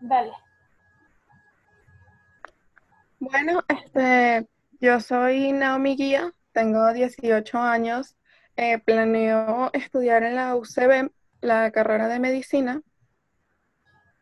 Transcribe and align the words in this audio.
Dale. 0.00 0.32
Bueno, 3.20 3.62
este, 3.68 4.46
yo 4.80 5.00
soy 5.00 5.52
Naomi 5.52 5.96
Guía, 5.96 6.32
tengo 6.52 6.92
18 6.92 7.58
años, 7.58 8.16
eh, 8.56 8.78
planeo 8.78 9.70
estudiar 9.72 10.22
en 10.24 10.36
la 10.36 10.56
UCB 10.56 11.10
la 11.40 11.70
carrera 11.70 12.08
de 12.08 12.18
medicina. 12.18 12.82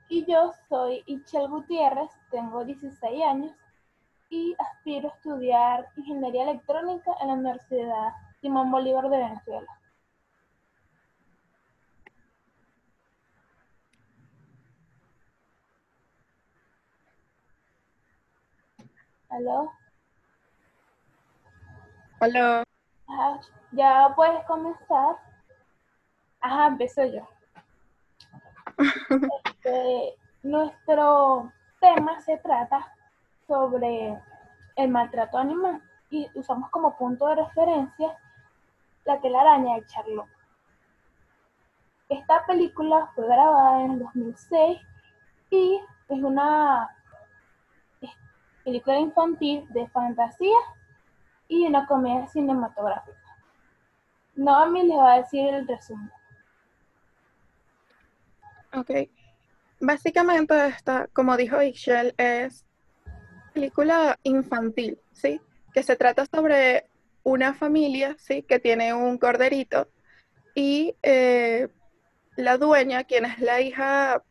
Y 0.09 0.25
yo 0.31 0.53
soy 0.69 1.03
Ichel 1.07 1.49
Gutiérrez, 1.49 2.11
tengo 2.31 2.65
16 2.65 3.23
años 3.25 3.53
y 4.31 4.55
aspiro 4.59 5.09
a 5.09 5.15
estudiar 5.17 5.89
ingeniería 5.97 6.45
electrónica 6.45 7.13
en 7.21 7.29
la 7.29 7.35
Universidad 7.35 8.09
Simón 8.41 8.71
Bolívar 8.71 9.09
de 9.09 9.19
Venezuela. 9.19 9.82
¿Aló? 19.33 19.73
Hola. 22.21 22.65
Ajá, 23.09 23.41
ya 23.71 24.13
puedes 24.15 24.45
comenzar. 24.45 25.17
Ajá, 26.41 26.67
empiezo 26.67 27.05
yo. 27.07 27.27
Este, 29.45 30.17
nuestro 30.43 31.51
tema 31.81 32.21
se 32.21 32.37
trata 32.39 32.95
sobre 33.47 34.21
el 34.77 34.91
maltrato 34.91 35.39
animal 35.39 35.81
y 36.11 36.29
usamos 36.35 36.69
como 36.69 36.97
punto 36.99 37.27
de 37.29 37.37
referencia 37.37 38.19
la 39.05 39.19
telaraña 39.21 39.77
de 39.77 39.87
Charlotte. 39.87 40.29
Esta 42.11 42.45
película 42.45 43.11
fue 43.15 43.27
grabada 43.27 43.83
en 43.83 43.93
el 43.93 43.99
2006 44.01 44.79
y 45.51 45.81
es 46.09 46.23
una 46.23 47.02
película 48.65 48.99
infantil 48.99 49.67
de 49.71 49.89
fantasía 49.89 50.57
y 51.49 51.67
una 51.67 51.87
comedia 51.87 52.27
cinematográfica. 52.29 53.19
Naomi 54.35 54.87
les 54.87 54.97
va 54.97 55.15
a 55.15 55.17
decir 55.19 55.55
el 55.55 55.69
resumen. 55.69 56.11
Ok. 58.75 58.91
Básicamente 59.81 60.67
esta, 60.67 61.09
como 61.09 61.37
dijo 61.37 61.61
Ishel, 61.61 62.15
es 62.17 62.65
película 63.53 64.19
infantil, 64.23 64.99
¿sí? 65.13 65.41
Que 65.75 65.83
se 65.83 65.97
trata 65.97 66.25
sobre 66.27 66.87
una 67.23 67.53
familia, 67.53 68.17
¿sí? 68.19 68.43
Que 68.43 68.59
tiene 68.59 68.95
un 68.95 69.19
corderito 69.19 69.89
y 70.55 70.95
eh, 71.03 71.69
la 72.37 72.57
dueña, 72.57 73.05
quien 73.05 73.25
es 73.25 73.39
la 73.41 73.61
hija 73.61 74.23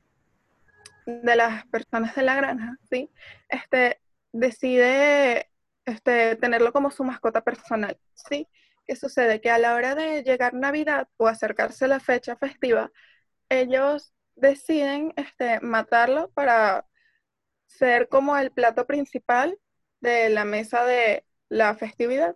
de 1.06 1.36
las 1.36 1.66
personas 1.68 2.16
de 2.16 2.24
la 2.24 2.36
granja, 2.36 2.78
¿sí? 2.90 3.09
Este, 3.50 4.01
decide 4.32 5.52
este, 5.86 6.36
tenerlo 6.38 6.74
como 6.74 6.92
su 6.92 7.04
mascota 7.04 7.42
personal, 7.44 8.00
¿sí? 8.14 8.48
¿Qué 8.86 8.96
sucede? 8.96 9.42
Que 9.42 9.52
a 9.52 9.58
la 9.60 9.76
hora 9.76 9.96
de 9.96 10.24
llegar 10.24 10.54
Navidad 10.54 11.08
o 11.18 11.28
acercarse 11.28 11.88
la 11.88 12.00
fecha 12.00 12.36
festiva, 12.36 12.92
ellos 13.50 14.14
deciden 14.36 15.14
este, 15.18 15.59
matarlo 15.62 16.32
para 16.32 16.86
ser 17.68 18.09
como 18.09 18.38
el 18.38 18.52
plato 18.52 18.86
principal 18.88 19.58
de 20.02 20.30
la 20.30 20.46
mesa 20.46 20.86
de 20.86 21.26
la 21.50 21.76
festividad. 21.76 22.36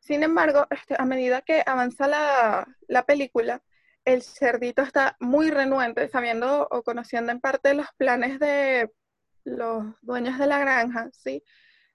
Sin 0.00 0.22
embargo, 0.22 0.66
este, 0.70 0.96
a 0.98 1.04
medida 1.06 1.42
que 1.42 1.62
avanza 1.66 2.06
la, 2.08 2.66
la, 2.88 3.06
película, 3.06 3.62
el 4.04 4.22
cerdito 4.22 4.82
está 4.82 5.16
muy 5.20 5.50
renuente, 5.50 6.08
sabiendo 6.08 6.68
o 6.70 6.82
conociendo 6.82 7.32
en 7.32 7.40
parte 7.40 7.74
los 7.74 7.88
planes 7.96 8.38
de 8.38 8.90
los 9.44 9.84
dueños 10.02 10.38
de 10.38 10.46
la 10.46 10.58
granja, 10.58 11.08
¿sí? 11.12 11.42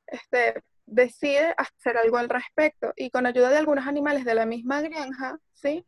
Este, 0.08 0.64
decide 0.86 1.54
hacer 1.58 1.98
algo 1.98 2.18
al 2.18 2.30
respecto 2.30 2.94
y 2.96 3.10
con 3.12 3.26
ayuda 3.26 3.50
de 3.50 3.58
algunos 3.58 3.88
animales 3.88 4.26
de 4.26 4.36
la 4.36 4.46
misma 4.46 4.82
granja, 4.82 5.40
¿sí? 5.54 5.86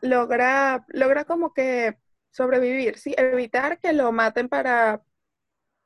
Logra, 0.00 0.84
logra 0.88 1.24
como 1.24 1.52
que 1.52 1.98
sobrevivir, 2.30 2.98
¿sí? 2.98 3.14
Evitar 3.16 3.78
que 3.78 3.92
lo 3.92 4.12
maten 4.12 4.48
para, 4.48 5.02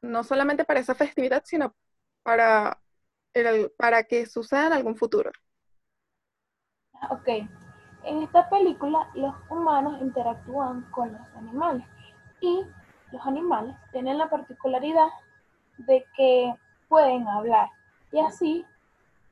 no 0.02 0.24
solamente 0.24 0.64
para 0.64 0.80
esa 0.80 0.94
festividad, 0.94 1.42
sino 1.44 1.74
para, 2.22 2.80
el, 3.32 3.72
para 3.76 4.04
que 4.04 4.26
suceda 4.26 4.68
en 4.68 4.72
algún 4.74 4.96
futuro. 4.96 5.30
Ok. 7.10 7.28
En 8.04 8.22
esta 8.22 8.48
película 8.50 9.10
los 9.14 9.34
humanos 9.48 10.00
interactúan 10.00 10.82
con 10.90 11.12
los 11.12 11.26
animales 11.36 11.86
y 12.40 12.62
los 13.14 13.26
animales 13.26 13.76
tienen 13.92 14.18
la 14.18 14.28
particularidad 14.28 15.08
de 15.78 16.04
que 16.16 16.54
pueden 16.88 17.26
hablar 17.28 17.70
y 18.10 18.18
así 18.18 18.66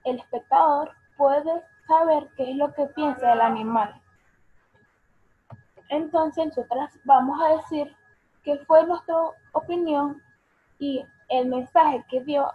el 0.04 0.18
espectador 0.18 0.92
puede 1.16 1.64
saber 1.88 2.28
qué 2.36 2.50
es 2.50 2.56
lo 2.56 2.72
que 2.72 2.86
piensa 2.86 3.32
el 3.32 3.40
animal. 3.40 4.00
Entonces 5.88 6.46
nosotras 6.46 6.96
vamos 7.04 7.40
a 7.42 7.56
decir 7.56 7.94
qué 8.44 8.56
fue 8.66 8.86
nuestra 8.86 9.16
opinión 9.52 10.22
y 10.78 11.04
el 11.28 11.48
mensaje 11.48 12.04
que 12.08 12.22
dio 12.22 12.50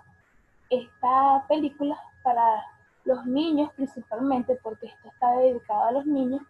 esta 0.69 1.45
película 1.49 1.97
para 2.23 2.63
los 3.03 3.25
niños 3.25 3.71
principalmente, 3.73 4.57
porque 4.63 4.87
esto 4.87 5.09
está 5.09 5.31
dedicado 5.37 5.83
a 5.83 5.91
los 5.91 6.05
niños 6.05 6.41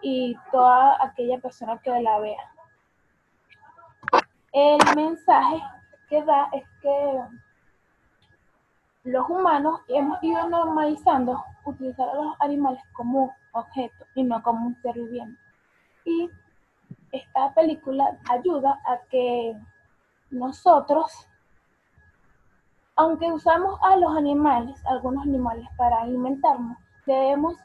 y 0.00 0.36
toda 0.50 0.96
aquella 1.04 1.38
persona 1.38 1.78
que 1.78 1.90
la 2.00 2.18
vea. 2.18 2.52
El 4.52 4.78
mensaje 4.94 5.62
que 6.08 6.22
da 6.24 6.48
es 6.52 6.64
que 6.82 7.22
los 9.04 9.28
humanos 9.30 9.80
hemos 9.88 10.22
ido 10.22 10.46
normalizando 10.48 11.42
utilizar 11.64 12.08
a 12.08 12.14
los 12.14 12.34
animales 12.40 12.82
como 12.92 13.34
objeto 13.52 14.04
y 14.14 14.22
no 14.22 14.42
como 14.42 14.66
un 14.66 14.76
ser 14.82 14.94
viviente. 14.94 15.40
Y 16.04 16.28
esta 17.12 17.54
película 17.54 18.18
ayuda 18.30 18.78
a 18.86 18.98
que 19.10 19.56
nosotros, 20.30 21.26
aunque 22.96 23.32
usamos 23.32 23.78
a 23.82 23.96
los 23.96 24.16
animales, 24.16 24.84
algunos 24.86 25.24
animales 25.24 25.66
para 25.76 26.02
alimentarnos, 26.02 26.76
debemos 27.06 27.56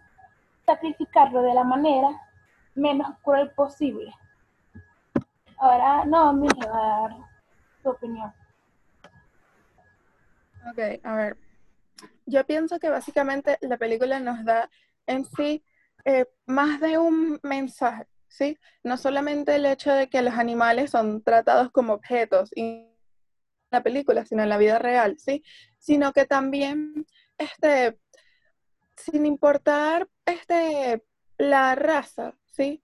sacrificarlo 0.66 1.42
de 1.42 1.53
la 1.53 1.64
manera 1.64 2.09
menos 2.76 3.09
cruel 3.24 3.50
posible. 3.52 4.14
Ahora 5.59 6.06
no, 6.06 6.34
me 6.34 6.47
va 6.47 6.97
a 6.97 7.01
dar 7.01 7.18
su 7.81 7.90
opinión. 7.90 8.34
Ok, 10.69 10.79
a 11.03 11.16
ver. 11.16 11.38
Yo 12.25 12.45
pienso 12.45 12.79
que 12.79 12.90
básicamente 12.90 13.57
la 13.62 13.78
película 13.78 14.19
nos 14.19 14.44
da 14.44 14.69
en 15.07 15.25
sí 15.25 15.63
eh, 16.06 16.25
más 16.46 16.79
de 16.79 16.97
un 16.97 17.40
mensaje, 17.44 18.07
¿sí? 18.28 18.57
No 18.84 18.97
solamente 18.97 19.56
el 19.56 19.66
hecho 19.66 19.91
de 19.94 20.09
que 20.09 20.22
los 20.22 20.35
animales 20.35 20.91
son 20.91 21.23
tratados 21.23 21.72
como 21.72 21.94
objetos 21.94 22.51
en 22.56 22.94
la 23.72 23.81
película, 23.81 24.25
sino 24.25 24.44
en 24.44 24.50
la 24.50 24.57
vida 24.57 24.79
real, 24.79 25.17
¿sí? 25.19 25.44
Sino 25.79 26.13
que 26.13 26.25
también, 26.25 27.06
este, 27.38 28.00
sin 28.96 29.25
importar 29.25 30.07
este, 30.25 31.03
la 31.38 31.75
raza, 31.75 32.34
¿sí? 32.46 32.84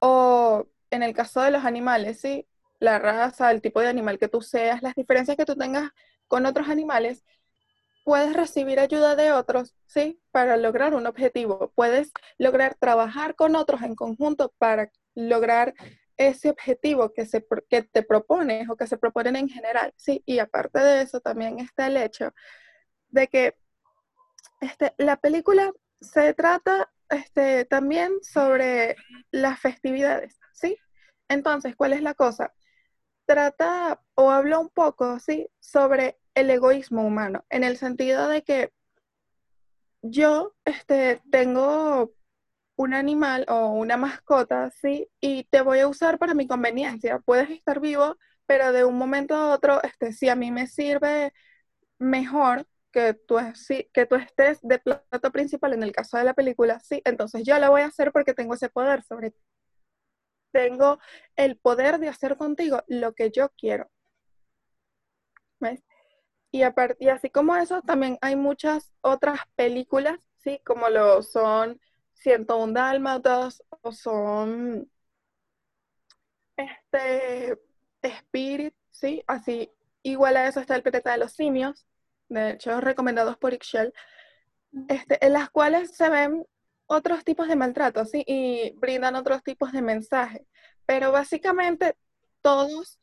O 0.00 0.66
en 0.90 1.02
el 1.02 1.14
caso 1.14 1.40
de 1.42 1.50
los 1.50 1.64
animales, 1.64 2.20
¿sí? 2.20 2.46
La 2.78 2.98
raza, 2.98 3.50
el 3.50 3.60
tipo 3.60 3.80
de 3.80 3.88
animal 3.88 4.18
que 4.18 4.28
tú 4.28 4.42
seas, 4.42 4.82
las 4.82 4.94
diferencias 4.94 5.36
que 5.36 5.44
tú 5.44 5.56
tengas 5.56 5.90
con 6.28 6.46
otros 6.46 6.68
animales, 6.68 7.24
puedes 8.04 8.34
recibir 8.34 8.80
ayuda 8.80 9.16
de 9.16 9.32
otros, 9.32 9.74
¿sí? 9.86 10.20
Para 10.30 10.56
lograr 10.56 10.94
un 10.94 11.06
objetivo. 11.06 11.72
Puedes 11.74 12.12
lograr 12.38 12.74
trabajar 12.74 13.34
con 13.34 13.56
otros 13.56 13.82
en 13.82 13.94
conjunto 13.94 14.52
para 14.58 14.90
lograr 15.14 15.74
ese 16.16 16.50
objetivo 16.50 17.12
que, 17.12 17.24
se, 17.24 17.46
que 17.68 17.82
te 17.82 18.02
propones 18.02 18.68
o 18.68 18.76
que 18.76 18.86
se 18.86 18.98
proponen 18.98 19.36
en 19.36 19.48
general, 19.48 19.92
¿sí? 19.96 20.22
Y 20.26 20.38
aparte 20.38 20.78
de 20.80 21.02
eso, 21.02 21.20
también 21.20 21.58
está 21.60 21.86
el 21.86 21.96
hecho 21.96 22.32
de 23.08 23.28
que 23.28 23.56
este, 24.60 24.94
la 24.98 25.16
película 25.16 25.72
se 26.00 26.34
trata 26.34 26.90
este, 27.10 27.64
también 27.64 28.12
sobre 28.22 28.96
las 29.30 29.60
festividades, 29.60 30.38
¿sí? 30.52 30.76
Entonces, 31.28 31.76
¿cuál 31.76 31.92
es 31.92 32.02
la 32.02 32.14
cosa? 32.14 32.52
trata 33.30 34.02
o 34.16 34.32
habla 34.32 34.58
un 34.58 34.70
poco, 34.70 35.20
¿sí? 35.20 35.48
Sobre 35.60 36.18
el 36.34 36.50
egoísmo 36.50 37.06
humano, 37.06 37.44
en 37.48 37.62
el 37.62 37.76
sentido 37.76 38.28
de 38.28 38.42
que 38.42 38.72
yo 40.02 40.56
este, 40.64 41.22
tengo 41.30 42.12
un 42.74 42.92
animal 42.94 43.46
o 43.48 43.68
una 43.68 43.96
mascota, 43.96 44.72
¿sí? 44.72 45.08
Y 45.20 45.44
te 45.44 45.60
voy 45.60 45.78
a 45.78 45.86
usar 45.86 46.18
para 46.18 46.34
mi 46.34 46.48
conveniencia. 46.48 47.20
Puedes 47.20 47.50
estar 47.50 47.78
vivo, 47.80 48.16
pero 48.46 48.72
de 48.72 48.84
un 48.84 48.96
momento 48.98 49.36
a 49.36 49.54
otro, 49.54 49.80
este, 49.84 50.12
si 50.12 50.28
a 50.28 50.34
mí 50.34 50.50
me 50.50 50.66
sirve 50.66 51.32
mejor 51.98 52.66
que 52.92 53.14
tú, 53.14 53.36
que 53.92 54.06
tú 54.06 54.16
estés 54.16 54.60
de 54.62 54.78
plato 54.78 55.30
principal 55.32 55.72
en 55.74 55.82
el 55.82 55.92
caso 55.92 56.18
de 56.18 56.24
la 56.24 56.34
película, 56.34 56.80
sí, 56.80 57.02
entonces 57.04 57.44
yo 57.44 57.58
lo 57.58 57.70
voy 57.70 57.82
a 57.82 57.86
hacer 57.86 58.12
porque 58.12 58.34
tengo 58.34 58.54
ese 58.54 58.68
poder 58.68 59.02
sobre 59.04 59.30
ti. 59.30 59.40
tengo 60.52 60.98
el 61.36 61.56
poder 61.58 61.98
de 61.98 62.08
hacer 62.08 62.36
contigo 62.36 62.82
lo 62.86 63.14
que 63.14 63.30
yo 63.32 63.48
quiero. 63.56 63.90
¿Ves? 65.60 65.82
Y, 66.52 66.62
y 67.00 67.08
así 67.10 67.30
como 67.30 67.56
eso, 67.56 67.82
también 67.82 68.18
hay 68.22 68.36
muchas 68.36 68.92
otras 69.02 69.40
películas, 69.56 70.18
¿sí? 70.38 70.60
Como 70.64 70.88
lo 70.90 71.22
son 71.22 71.80
101 72.14 72.74
Dálmatas 72.74 73.62
o 73.82 73.92
son 73.92 74.90
este 76.56 77.58
Spirit, 78.02 78.74
¿sí? 78.90 79.22
Así, 79.26 79.70
igual 80.02 80.36
a 80.36 80.46
eso 80.48 80.60
está 80.60 80.76
el 80.76 80.82
planeta 80.82 81.12
de 81.12 81.18
los 81.18 81.32
simios, 81.32 81.86
de 82.30 82.52
hecho 82.52 82.80
recomendados 82.80 83.36
por 83.36 83.52
Ixchel, 83.52 83.92
este, 84.88 85.24
en 85.24 85.32
las 85.34 85.50
cuales 85.50 85.94
se 85.94 86.08
ven 86.08 86.46
otros 86.86 87.24
tipos 87.24 87.48
de 87.48 87.56
maltrato, 87.56 88.04
¿sí? 88.04 88.24
Y 88.26 88.72
brindan 88.76 89.16
otros 89.16 89.42
tipos 89.42 89.72
de 89.72 89.82
mensajes. 89.82 90.42
Pero 90.86 91.12
básicamente 91.12 91.96
todos 92.40 92.98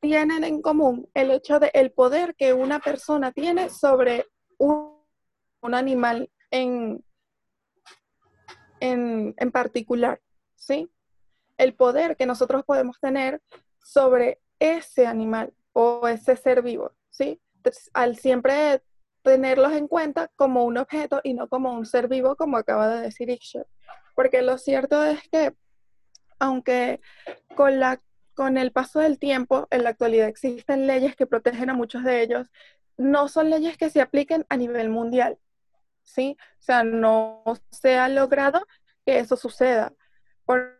tienen 0.00 0.42
en 0.44 0.62
común 0.62 1.08
el 1.14 1.30
hecho 1.30 1.60
de 1.60 1.70
el 1.74 1.92
poder 1.92 2.34
que 2.34 2.52
una 2.52 2.80
persona 2.80 3.30
tiene 3.32 3.68
sobre 3.68 4.26
un, 4.58 5.00
animal 5.62 6.30
en, 6.50 7.04
en, 8.80 9.34
en, 9.36 9.52
particular, 9.52 10.20
¿sí? 10.56 10.90
El 11.56 11.74
poder 11.74 12.16
que 12.16 12.26
nosotros 12.26 12.64
podemos 12.64 12.98
tener 12.98 13.40
sobre 13.78 14.40
ese 14.58 15.06
animal 15.06 15.54
o 15.72 16.08
ese 16.08 16.36
ser 16.36 16.62
vivo, 16.62 16.92
¿sí? 17.10 17.40
Al 17.92 18.16
siempre 18.16 18.82
tenerlos 19.22 19.72
en 19.72 19.88
cuenta 19.88 20.28
como 20.36 20.64
un 20.64 20.78
objeto 20.78 21.20
y 21.22 21.34
no 21.34 21.48
como 21.48 21.72
un 21.72 21.86
ser 21.86 22.08
vivo, 22.08 22.36
como 22.36 22.56
acaba 22.56 22.88
de 22.88 23.02
decir 23.02 23.30
Ixchel. 23.30 23.66
Porque 24.14 24.42
lo 24.42 24.58
cierto 24.58 25.02
es 25.02 25.20
que, 25.30 25.54
aunque 26.38 27.00
con, 27.54 27.80
la, 27.80 28.00
con 28.34 28.58
el 28.58 28.72
paso 28.72 29.00
del 29.00 29.18
tiempo, 29.18 29.68
en 29.70 29.84
la 29.84 29.90
actualidad 29.90 30.28
existen 30.28 30.86
leyes 30.86 31.16
que 31.16 31.26
protegen 31.26 31.70
a 31.70 31.74
muchos 31.74 32.04
de 32.04 32.22
ellos, 32.22 32.50
no 32.96 33.28
son 33.28 33.50
leyes 33.50 33.76
que 33.76 33.90
se 33.90 34.00
apliquen 34.00 34.44
a 34.48 34.56
nivel 34.56 34.90
mundial, 34.90 35.38
¿sí? 36.02 36.36
O 36.60 36.62
sea, 36.62 36.84
no 36.84 37.42
se 37.70 37.98
ha 37.98 38.08
logrado 38.08 38.66
que 39.06 39.18
eso 39.18 39.36
suceda. 39.36 39.92
Porque 40.44 40.74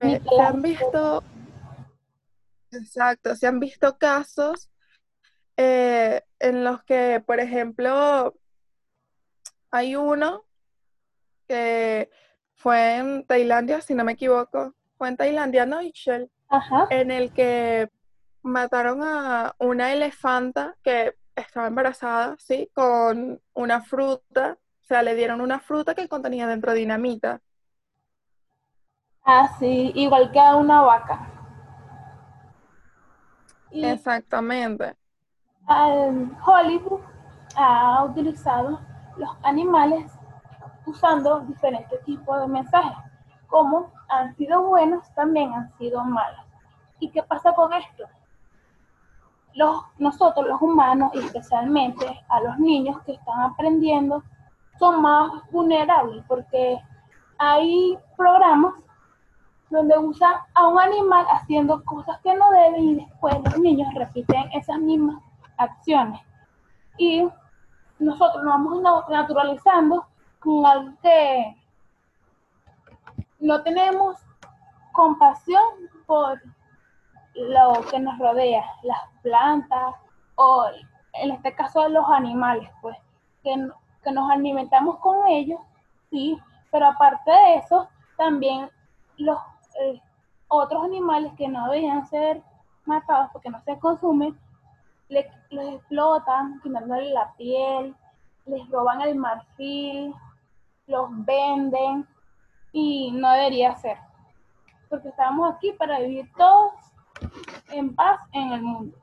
se 0.00 0.40
han 0.40 0.62
visto, 0.62 1.22
exacto, 2.72 3.36
se 3.36 3.46
han 3.46 3.60
visto 3.60 3.96
casos 3.98 4.71
eh, 5.56 6.22
en 6.38 6.64
los 6.64 6.82
que, 6.84 7.22
por 7.24 7.40
ejemplo, 7.40 8.34
hay 9.70 9.96
uno 9.96 10.44
que 11.48 12.10
fue 12.54 12.96
en 12.96 13.26
Tailandia, 13.26 13.80
si 13.80 13.94
no 13.94 14.04
me 14.04 14.12
equivoco, 14.12 14.74
fue 14.96 15.08
en 15.08 15.16
Tailandia, 15.16 15.66
¿no, 15.66 15.80
En 16.90 17.10
el 17.10 17.32
que 17.32 17.90
mataron 18.42 19.02
a 19.02 19.54
una 19.58 19.92
elefanta 19.92 20.76
que 20.82 21.16
estaba 21.34 21.68
embarazada, 21.68 22.36
¿sí? 22.38 22.70
Con 22.74 23.40
una 23.54 23.82
fruta, 23.82 24.58
o 24.80 24.84
sea, 24.84 25.02
le 25.02 25.14
dieron 25.14 25.40
una 25.40 25.60
fruta 25.60 25.94
que 25.94 26.08
contenía 26.08 26.46
dentro 26.46 26.72
dinamita. 26.72 27.40
Ah, 29.24 29.56
sí, 29.58 29.92
igual 29.94 30.32
que 30.32 30.40
a 30.40 30.56
una 30.56 30.82
vaca. 30.82 31.28
Exactamente. 33.70 34.96
Hollywood 36.44 37.00
ha 37.56 38.04
utilizado 38.04 38.80
los 39.16 39.30
animales 39.42 40.12
usando 40.86 41.40
diferentes 41.40 42.02
tipos 42.04 42.40
de 42.40 42.46
mensajes. 42.48 42.98
Como 43.48 43.90
han 44.08 44.34
sido 44.36 44.62
buenos, 44.62 45.08
también 45.14 45.52
han 45.52 45.72
sido 45.78 46.02
malos. 46.04 46.44
¿Y 46.98 47.10
qué 47.10 47.22
pasa 47.22 47.52
con 47.54 47.72
esto? 47.72 48.04
Nosotros 49.98 50.46
los 50.46 50.60
humanos, 50.62 51.12
y 51.14 51.18
especialmente 51.18 52.06
a 52.28 52.40
los 52.40 52.58
niños 52.58 53.00
que 53.02 53.12
están 53.12 53.40
aprendiendo, 53.42 54.22
son 54.78 55.02
más 55.02 55.30
vulnerables 55.50 56.24
porque 56.26 56.80
hay 57.38 57.98
programas 58.16 58.74
donde 59.68 59.98
usan 59.98 60.34
a 60.54 60.68
un 60.68 60.78
animal 60.78 61.26
haciendo 61.30 61.84
cosas 61.84 62.18
que 62.20 62.34
no 62.34 62.50
deben 62.50 62.84
y 62.84 62.94
después 62.96 63.34
los 63.44 63.58
niños 63.58 63.92
repiten 63.94 64.50
esas 64.52 64.78
mismas 64.78 65.22
acciones. 65.56 66.20
Y 66.98 67.28
nosotros 67.98 68.42
nos 68.44 68.52
vamos 68.52 69.08
naturalizando 69.08 70.06
con 70.40 70.66
algo 70.66 70.92
que 71.02 71.56
no 73.40 73.62
tenemos 73.62 74.18
compasión 74.92 75.62
por 76.06 76.40
lo 77.34 77.80
que 77.90 77.98
nos 77.98 78.18
rodea, 78.18 78.64
las 78.82 79.00
plantas 79.22 79.94
o 80.36 80.66
en 81.14 81.30
este 81.30 81.54
caso 81.54 81.88
los 81.88 82.08
animales, 82.08 82.68
pues, 82.80 82.96
que, 83.42 83.54
que 84.02 84.12
nos 84.12 84.30
alimentamos 84.30 84.98
con 84.98 85.26
ellos, 85.28 85.60
sí, 86.10 86.38
pero 86.70 86.86
aparte 86.86 87.30
de 87.30 87.56
eso, 87.56 87.88
también 88.16 88.70
los 89.16 89.38
eh, 89.80 90.00
otros 90.48 90.84
animales 90.84 91.32
que 91.36 91.48
no 91.48 91.64
deberían 91.64 92.06
ser 92.06 92.42
matados 92.84 93.30
porque 93.32 93.50
no 93.50 93.60
se 93.62 93.78
consumen, 93.78 94.38
les 95.12 95.74
explotan, 95.74 96.60
quitándole 96.62 97.10
la 97.10 97.32
piel, 97.36 97.94
les 98.46 98.68
roban 98.70 99.00
el 99.02 99.14
marfil, 99.14 100.14
los 100.86 101.08
venden 101.24 102.06
y 102.72 103.12
no 103.12 103.30
debería 103.32 103.76
ser. 103.76 103.98
Porque 104.88 105.08
estamos 105.08 105.54
aquí 105.54 105.72
para 105.72 106.00
vivir 106.00 106.30
todos 106.36 106.72
en 107.70 107.94
paz 107.94 108.20
en 108.32 108.52
el 108.52 108.62
mundo. 108.62 108.98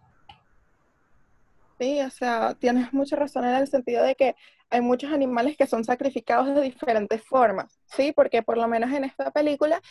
Sí, 1.80 2.02
o 2.02 2.10
sea, 2.10 2.56
tienes 2.56 2.92
mucha 2.94 3.16
razón 3.16 3.46
en 3.46 3.56
el 3.56 3.68
sentido 3.68 4.04
de 4.04 4.16
que 4.16 4.36
hay 4.70 4.82
muchos 4.82 5.12
animales 5.12 5.56
que 5.58 5.66
son 5.66 5.84
sacrificados 5.84 6.54
de 6.54 6.62
diferentes 6.62 7.24
formas, 7.24 7.80
¿sí? 7.86 8.12
Porque 8.12 8.44
por 8.44 8.58
lo 8.58 8.68
menos 8.68 8.92
en 8.92 9.06
esta 9.06 9.32
película 9.32 9.82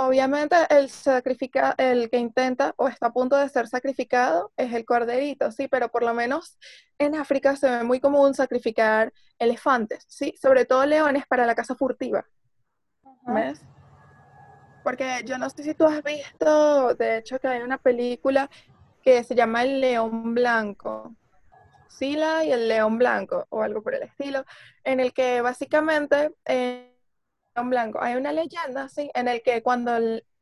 obviamente 0.00 0.56
el 0.70 0.88
sacrifica, 0.88 1.74
el 1.76 2.08
que 2.08 2.16
intenta 2.16 2.74
o 2.76 2.88
está 2.88 3.08
a 3.08 3.12
punto 3.12 3.36
de 3.36 3.48
ser 3.48 3.68
sacrificado 3.68 4.50
es 4.56 4.72
el 4.72 4.84
corderito, 4.84 5.52
sí, 5.52 5.68
pero 5.68 5.90
por 5.90 6.02
lo 6.02 6.14
menos 6.14 6.58
en 6.98 7.14
África 7.14 7.54
se 7.56 7.68
ve 7.68 7.84
muy 7.84 8.00
común 8.00 8.34
sacrificar 8.34 9.12
elefantes, 9.38 10.04
sí, 10.08 10.34
sobre 10.40 10.64
todo 10.64 10.86
leones 10.86 11.26
para 11.26 11.44
la 11.44 11.54
caza 11.54 11.74
furtiva. 11.74 12.24
¿Ves? 13.26 13.60
Porque 14.82 15.22
yo 15.26 15.36
no 15.36 15.50
sé 15.50 15.62
si 15.62 15.74
tú 15.74 15.84
has 15.84 16.02
visto, 16.02 16.94
de 16.94 17.18
hecho 17.18 17.38
que 17.38 17.48
hay 17.48 17.60
una 17.60 17.76
película 17.76 18.48
que 19.02 19.22
se 19.22 19.34
llama 19.34 19.64
El 19.64 19.80
León 19.80 20.34
Blanco. 20.34 21.14
Sila 21.88 22.44
y 22.44 22.52
el 22.52 22.68
León 22.68 22.96
Blanco, 22.96 23.46
o 23.50 23.62
algo 23.62 23.82
por 23.82 23.94
el 23.94 24.04
estilo, 24.04 24.46
en 24.84 25.00
el 25.00 25.12
que 25.12 25.42
básicamente 25.42 26.32
eh, 26.46 26.89
blanco. 27.68 28.00
Hay 28.00 28.14
una 28.14 28.32
leyenda, 28.32 28.88
¿sí? 28.88 29.10
En 29.14 29.28
el 29.28 29.42
que 29.42 29.62
cuando 29.62 29.92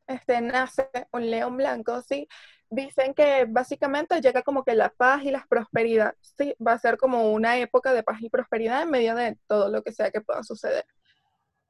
este, 0.06 0.40
nace 0.40 0.88
un 1.12 1.30
león 1.30 1.56
blanco, 1.56 2.02
¿sí? 2.02 2.28
Dicen 2.70 3.14
que 3.14 3.46
básicamente 3.48 4.20
llega 4.20 4.42
como 4.42 4.62
que 4.64 4.74
la 4.74 4.90
paz 4.90 5.24
y 5.24 5.30
la 5.30 5.46
prosperidad, 5.48 6.14
¿sí? 6.20 6.54
Va 6.64 6.72
a 6.72 6.78
ser 6.78 6.98
como 6.98 7.32
una 7.32 7.58
época 7.58 7.92
de 7.92 8.02
paz 8.02 8.20
y 8.20 8.30
prosperidad 8.30 8.82
en 8.82 8.90
medio 8.90 9.14
de 9.14 9.38
todo 9.46 9.70
lo 9.70 9.82
que 9.82 9.92
sea 9.92 10.10
que 10.10 10.20
pueda 10.20 10.42
suceder. 10.42 10.84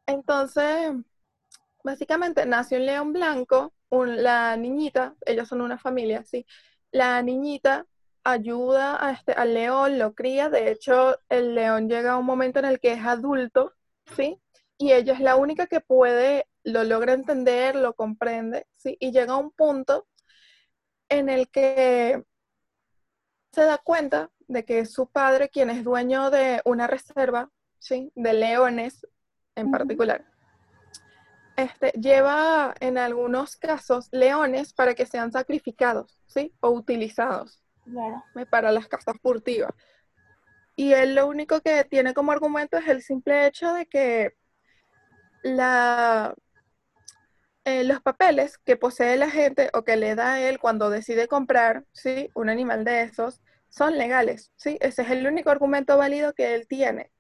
Entonces, 0.07 0.93
básicamente 1.85 2.47
nace 2.47 2.77
un 2.77 2.87
león 2.87 3.13
blanco, 3.13 3.75
la 3.91 4.57
niñita, 4.57 5.15
ellos 5.27 5.49
son 5.49 5.61
una 5.61 5.79
familia, 5.79 6.25
¿sí? 6.25 6.47
La 6.91 7.23
niñita 7.23 7.87
ayuda 8.25 9.05
a 9.05 9.13
este, 9.13 9.33
al 9.33 9.55
león, 9.55 9.99
lo 9.99 10.15
cría, 10.15 10.51
de 10.51 10.71
hecho 10.71 11.19
el 11.29 11.55
león 11.55 11.89
llega 11.89 12.13
a 12.13 12.19
un 12.19 12.27
momento 12.27 12.59
en 12.59 12.67
el 12.67 12.81
que 12.81 12.93
es 12.93 13.05
adulto, 13.05 13.75
¿sí? 14.17 14.41
Y 14.79 14.93
ella 14.93 15.13
es 15.13 15.21
la 15.21 15.37
única 15.37 15.67
que 15.67 15.81
puede, 15.81 16.47
lo 16.63 16.85
logra 16.85 17.13
entender, 17.13 17.75
lo 17.75 17.95
comprende, 17.95 18.67
¿sí? 18.77 18.97
Y 19.01 19.11
llega 19.11 19.35
a 19.35 19.39
un 19.39 19.51
punto 19.51 20.07
en 21.09 21.29
el 21.29 21.49
que 21.49 22.23
se 23.53 23.63
da 23.63 23.79
cuenta 23.79 24.31
de 24.47 24.65
que 24.65 24.87
su 24.87 25.11
padre, 25.11 25.49
quien 25.49 25.69
es 25.69 25.83
dueño 25.83 26.31
de 26.31 26.63
una 26.65 26.87
reserva, 26.87 27.51
¿sí? 27.81 28.13
De 28.15 28.33
leones 28.33 29.07
en 29.57 29.73
particular, 29.73 30.25
este, 31.57 31.91
lleva 32.01 32.73
en 32.79 32.99
algunos 32.99 33.57
casos 33.57 34.09
leones 34.13 34.73
para 34.73 34.95
que 34.95 35.07
sean 35.07 35.33
sacrificados, 35.33 36.21
¿sí? 36.27 36.55
O 36.61 36.71
utilizados 36.71 37.61
para 38.49 38.71
las 38.71 38.87
casas 38.87 39.17
furtivas. 39.21 39.73
Y 40.77 40.93
él 40.93 41.17
lo 41.17 41.27
único 41.27 41.61
que 41.61 41.83
tiene 41.83 42.15
como 42.15 42.31
argumento 42.31 42.77
es 42.77 42.87
el 42.87 43.03
simple 43.03 43.49
hecho 43.49 43.73
de 43.73 43.87
que 43.87 44.37
la, 45.57 46.35
eh, 47.65 47.85
los 47.85 48.01
papeles 48.01 48.59
que 48.59 48.77
posee 48.77 49.17
la 49.17 49.31
gente 49.31 49.71
o 49.75 49.83
que 49.83 49.97
le 49.97 50.15
da 50.15 50.35
a 50.35 50.41
él 50.41 50.59
cuando 50.59 50.91
decide 50.91 51.29
comprar 51.29 51.85
¿sí? 51.93 52.31
un 52.35 52.49
animal 52.49 52.85
de 52.85 53.03
esos 53.03 53.43
son 53.69 53.99
legales. 53.99 54.53
¿sí? 54.57 54.79
Ese 54.81 55.03
es 55.03 55.11
el 55.11 55.27
único 55.27 55.51
argumento 55.51 55.97
válido 55.99 56.33
que 56.35 56.55
él 56.55 56.67
tiene. 56.67 57.13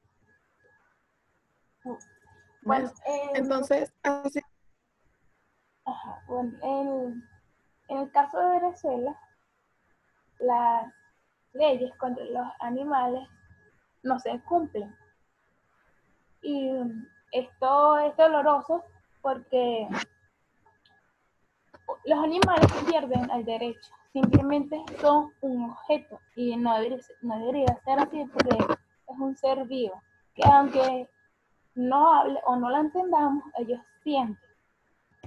Bueno, 2.62 2.92
eh, 3.06 3.30
entonces, 3.34 3.94
así, 4.02 4.40
Ajá, 5.88 6.22
bueno, 6.26 6.52
en, 6.62 7.28
en 7.88 7.98
el 7.98 8.10
caso 8.12 8.38
de 8.38 8.60
Venezuela, 8.60 9.18
las 10.38 10.92
leyes 11.54 11.94
contra 11.96 12.24
los 12.24 12.46
animales 12.60 13.26
no 14.02 14.18
se 14.18 14.38
cumplen. 14.40 14.94
Y 16.42 16.70
esto 17.32 17.98
es 17.98 18.16
doloroso 18.16 18.84
porque 19.22 19.88
los 22.04 22.18
animales 22.18 22.72
pierden 22.86 23.30
el 23.30 23.44
derecho, 23.44 23.92
simplemente 24.12 24.82
son 25.00 25.32
un 25.40 25.70
objeto 25.70 26.20
y 26.36 26.56
no 26.56 26.74
debería, 26.78 27.06
no 27.22 27.36
ser 27.84 27.98
así 28.00 28.24
porque 28.32 28.56
es 28.58 29.18
un 29.18 29.36
ser 29.36 29.64
vivo, 29.66 30.00
que 30.34 30.42
aunque 30.44 31.08
no 31.74 32.12
hable 32.12 32.40
o 32.44 32.56
no 32.56 32.70
la 32.70 32.80
entendamos, 32.80 33.44
ellos 33.58 33.80
sienten. 34.02 34.38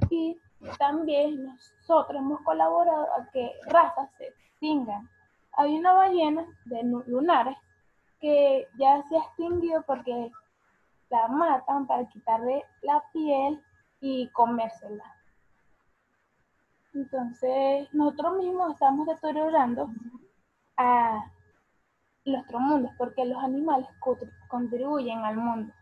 Y 0.10 0.38
también 0.78 1.46
nosotros 1.46 2.20
hemos 2.20 2.42
colaborado 2.42 3.08
a 3.18 3.30
que 3.32 3.52
razas 3.68 4.10
se 4.18 4.28
extingan. 4.28 5.10
Hay 5.54 5.78
una 5.78 5.94
ballena 5.94 6.46
de 6.66 6.84
lunares 7.08 7.58
que 8.20 8.68
ya 8.78 9.04
se 9.08 9.16
ha 9.16 9.20
extinguido 9.20 9.82
porque 9.84 10.32
la 11.12 11.28
matan 11.28 11.86
para 11.86 12.08
quitarle 12.08 12.64
la 12.82 13.04
piel 13.12 13.62
y 14.00 14.30
comérsela. 14.30 15.04
Entonces, 16.94 17.94
nosotros 17.94 18.38
mismos 18.38 18.74
estamos 18.74 19.06
deteriorando 19.08 19.90
a 20.78 21.26
nuestro 22.26 22.60
mundo 22.60 22.92
porque 22.98 23.26
los 23.26 23.44
animales 23.44 23.88
contribuyen 24.48 25.20
al 25.20 25.38
mundo, 25.38 25.74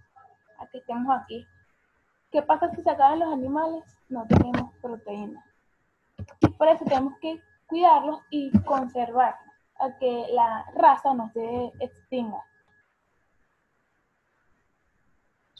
a 0.57 0.67
que 0.67 0.79
estemos 0.79 1.15
aquí. 1.15 1.45
¿Qué 2.31 2.41
pasa 2.41 2.69
si 2.71 2.81
se 2.81 2.89
acaban 2.89 3.19
los 3.19 3.33
animales? 3.33 3.83
No 4.09 4.25
tenemos 4.25 4.74
proteína. 4.81 5.45
Y 6.41 6.48
por 6.50 6.67
eso 6.67 6.86
tenemos 6.86 7.17
que 7.19 7.41
cuidarlos 7.67 8.19
y 8.29 8.51
conservarlos, 8.63 9.53
a 9.79 9.91
que 9.98 10.27
la 10.33 10.65
raza 10.75 11.13
no 11.13 11.29
se 11.29 11.71
extinga. 11.79 12.43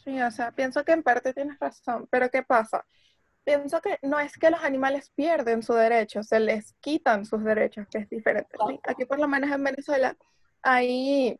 Sí, 0.04 0.20
o 0.20 0.30
sea, 0.30 0.50
pienso 0.52 0.84
que 0.84 0.92
en 0.92 1.02
parte 1.02 1.34
tienes 1.34 1.58
razón, 1.58 2.08
pero 2.10 2.30
¿qué 2.30 2.42
pasa? 2.42 2.86
Pienso 3.44 3.80
que 3.80 3.98
no 4.02 4.18
es 4.18 4.36
que 4.38 4.50
los 4.50 4.62
animales 4.62 5.10
pierden 5.14 5.62
su 5.62 5.74
derecho, 5.74 6.22
se 6.22 6.40
les 6.40 6.74
quitan 6.80 7.24
sus 7.24 7.42
derechos, 7.44 7.86
que 7.90 7.98
es 7.98 8.08
diferente. 8.08 8.56
Aquí 8.84 9.04
por 9.04 9.18
lo 9.18 9.28
menos 9.28 9.50
en 9.50 9.64
Venezuela 9.64 10.16
hay 10.62 11.38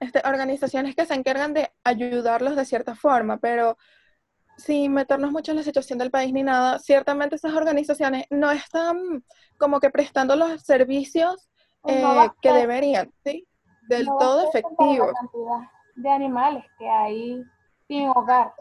este, 0.00 0.22
organizaciones 0.24 0.94
que 0.94 1.06
se 1.06 1.14
encargan 1.14 1.54
de 1.54 1.72
ayudarlos 1.84 2.56
de 2.56 2.64
cierta 2.64 2.94
forma, 2.94 3.38
pero 3.38 3.76
sin 4.56 4.92
meternos 4.92 5.32
mucho 5.32 5.50
en 5.50 5.58
la 5.58 5.64
situación 5.64 5.98
del 5.98 6.12
país 6.12 6.32
ni 6.32 6.42
nada, 6.42 6.78
ciertamente 6.78 7.36
esas 7.36 7.54
organizaciones 7.54 8.26
no 8.30 8.50
están 8.52 9.24
como 9.58 9.80
que 9.80 9.90
prestando 9.90 10.36
los 10.36 10.62
servicios 10.62 11.50
eh, 11.86 12.28
que 12.40 12.52
deberían, 12.52 13.12
¿sí? 13.24 13.46
Del 13.88 14.06
todo 14.06 14.48
efectivos 14.48 15.12
de 15.96 16.10
animales 16.10 16.64
que 16.78 16.88
hay 16.88 17.44
sin 17.88 18.08
hogar. 18.08 18.52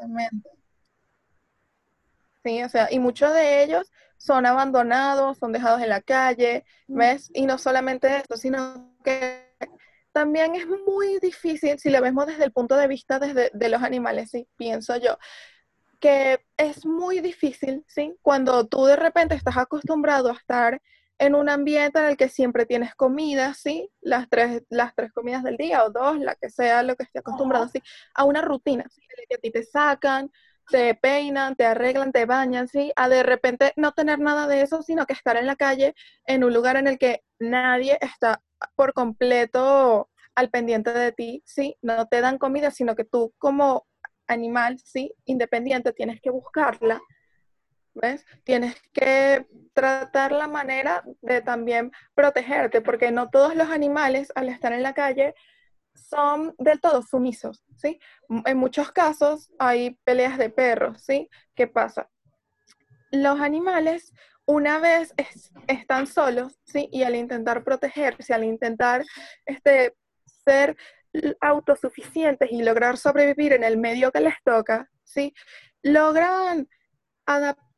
Sí, 2.44 2.62
o 2.62 2.70
sea, 2.70 2.92
y 2.92 3.00
muchos 3.00 3.34
de 3.34 3.64
ellos 3.64 3.92
son 4.18 4.46
abandonados, 4.46 5.38
son 5.38 5.52
dejados 5.52 5.82
en 5.82 5.90
la 5.90 6.02
calle, 6.02 6.66
mm. 6.88 6.98
¿ves? 6.98 7.32
Y 7.34 7.46
no 7.46 7.58
solamente 7.58 8.16
eso, 8.18 8.38
sino 8.38 8.96
que 9.04 9.44
también 10.12 10.56
es 10.56 10.68
muy 10.68 11.20
difícil, 11.20 11.80
si 11.80 11.90
lo 11.90 12.02
vemos 12.02 12.28
desde 12.28 12.46
el 12.46 12.52
punto 12.52 12.78
de 12.78 12.88
vista 12.88 13.20
desde, 13.20 13.50
de 13.54 13.70
los 13.70 13.82
animales, 13.82 14.30
sí, 14.30 14.48
pienso 14.56 14.96
yo, 14.98 15.18
que 16.00 16.40
es 16.58 16.86
muy 16.86 17.20
difícil, 17.20 17.84
¿sí? 17.88 18.16
Cuando 18.22 18.68
tú 18.68 18.86
de 18.86 18.96
repente 18.96 19.36
estás 19.36 19.58
acostumbrado 19.58 20.30
a 20.30 20.34
estar 20.34 20.82
en 21.20 21.36
un 21.36 21.50
ambiente 21.50 22.00
en 22.00 22.06
el 22.06 22.18
que 22.18 22.30
siempre 22.30 22.66
tienes 22.66 22.96
comida, 22.96 23.54
¿sí? 23.54 23.90
Las 24.02 24.30
tres, 24.30 24.64
las 24.70 24.96
tres 24.96 25.12
comidas 25.14 25.44
del 25.44 25.58
día 25.58 25.86
o 25.86 25.90
dos, 25.92 26.20
la 26.20 26.36
que 26.36 26.50
sea 26.50 26.84
lo 26.84 26.96
que 26.96 27.04
esté 27.04 27.20
acostumbrado, 27.20 27.68
¿sí? 27.70 27.82
A 28.16 28.26
una 28.26 28.42
rutina, 28.42 28.86
¿sí? 28.90 29.02
Que 29.30 29.36
a 29.36 29.38
ti 29.38 29.52
te 29.52 29.64
sacan, 29.64 30.32
te 30.70 30.96
peinan, 30.96 31.56
te 31.56 31.66
arreglan, 31.66 32.12
te 32.12 32.26
bañan, 32.26 32.68
¿sí? 32.68 32.92
A 32.96 33.10
de 33.10 33.24
repente 33.24 33.74
no 33.76 33.92
tener 33.94 34.20
nada 34.20 34.48
de 34.48 34.62
eso, 34.62 34.82
sino 34.82 35.06
que 35.06 35.14
estar 35.14 35.38
en 35.38 35.48
la 35.48 35.56
calle, 35.56 35.94
en 36.26 36.44
un 36.44 36.54
lugar 36.54 36.78
en 36.78 36.88
el 36.88 36.98
que 36.98 37.24
nadie 37.40 37.98
está 38.02 38.42
por 38.76 38.94
completo 38.94 40.10
al 40.36 40.50
pendiente 40.50 40.92
de 40.94 41.12
ti, 41.12 41.44
¿sí? 41.46 41.78
No 41.82 42.08
te 42.08 42.22
dan 42.22 42.38
comida, 42.38 42.72
sino 42.72 42.96
que 42.96 43.04
tú 43.06 43.34
como 43.38 43.86
animal, 44.28 44.80
¿sí? 44.80 45.14
Independiente, 45.26 45.94
tienes 45.94 46.22
que 46.22 46.30
buscarla, 46.32 47.02
¿ves? 47.94 48.26
Tienes 48.44 48.76
que 48.92 49.48
tratar 49.74 50.32
la 50.32 50.48
manera 50.48 51.04
de 51.22 51.42
también 51.42 51.92
protegerte, 52.14 52.82
porque 52.82 53.12
no 53.12 53.30
todos 53.30 53.56
los 53.56 53.70
animales 53.70 54.32
al 54.36 54.50
estar 54.50 54.74
en 54.74 54.84
la 54.84 54.94
calle 54.94 55.34
son 55.94 56.56
del 56.58 56.82
todo 56.82 57.02
sumisos, 57.04 57.64
¿sí? 57.76 58.00
En 58.46 58.58
muchos 58.58 58.92
casos 58.92 59.52
hay 59.60 60.00
peleas 60.04 60.38
de 60.38 60.50
perros, 60.50 61.02
¿sí? 61.04 61.30
¿Qué 61.56 61.68
pasa? 61.68 62.10
Los 63.12 63.40
animales 63.40 64.14
una 64.46 64.80
vez 64.80 65.14
están 65.68 66.08
solos, 66.08 66.60
¿sí? 66.66 66.90
Y 66.92 67.04
al 67.04 67.16
intentar 67.16 67.64
protegerse, 67.64 68.34
al 68.34 68.44
intentar 68.44 69.04
este, 69.46 69.96
ser 70.26 70.76
autosuficientes 71.42 72.52
y 72.52 72.64
lograr 72.64 72.98
sobrevivir 72.98 73.54
en 73.54 73.64
el 73.64 73.78
medio 73.78 74.12
que 74.12 74.20
les 74.20 74.36
toca, 74.44 74.90
¿sí? 75.04 75.34
Logran 75.84 76.68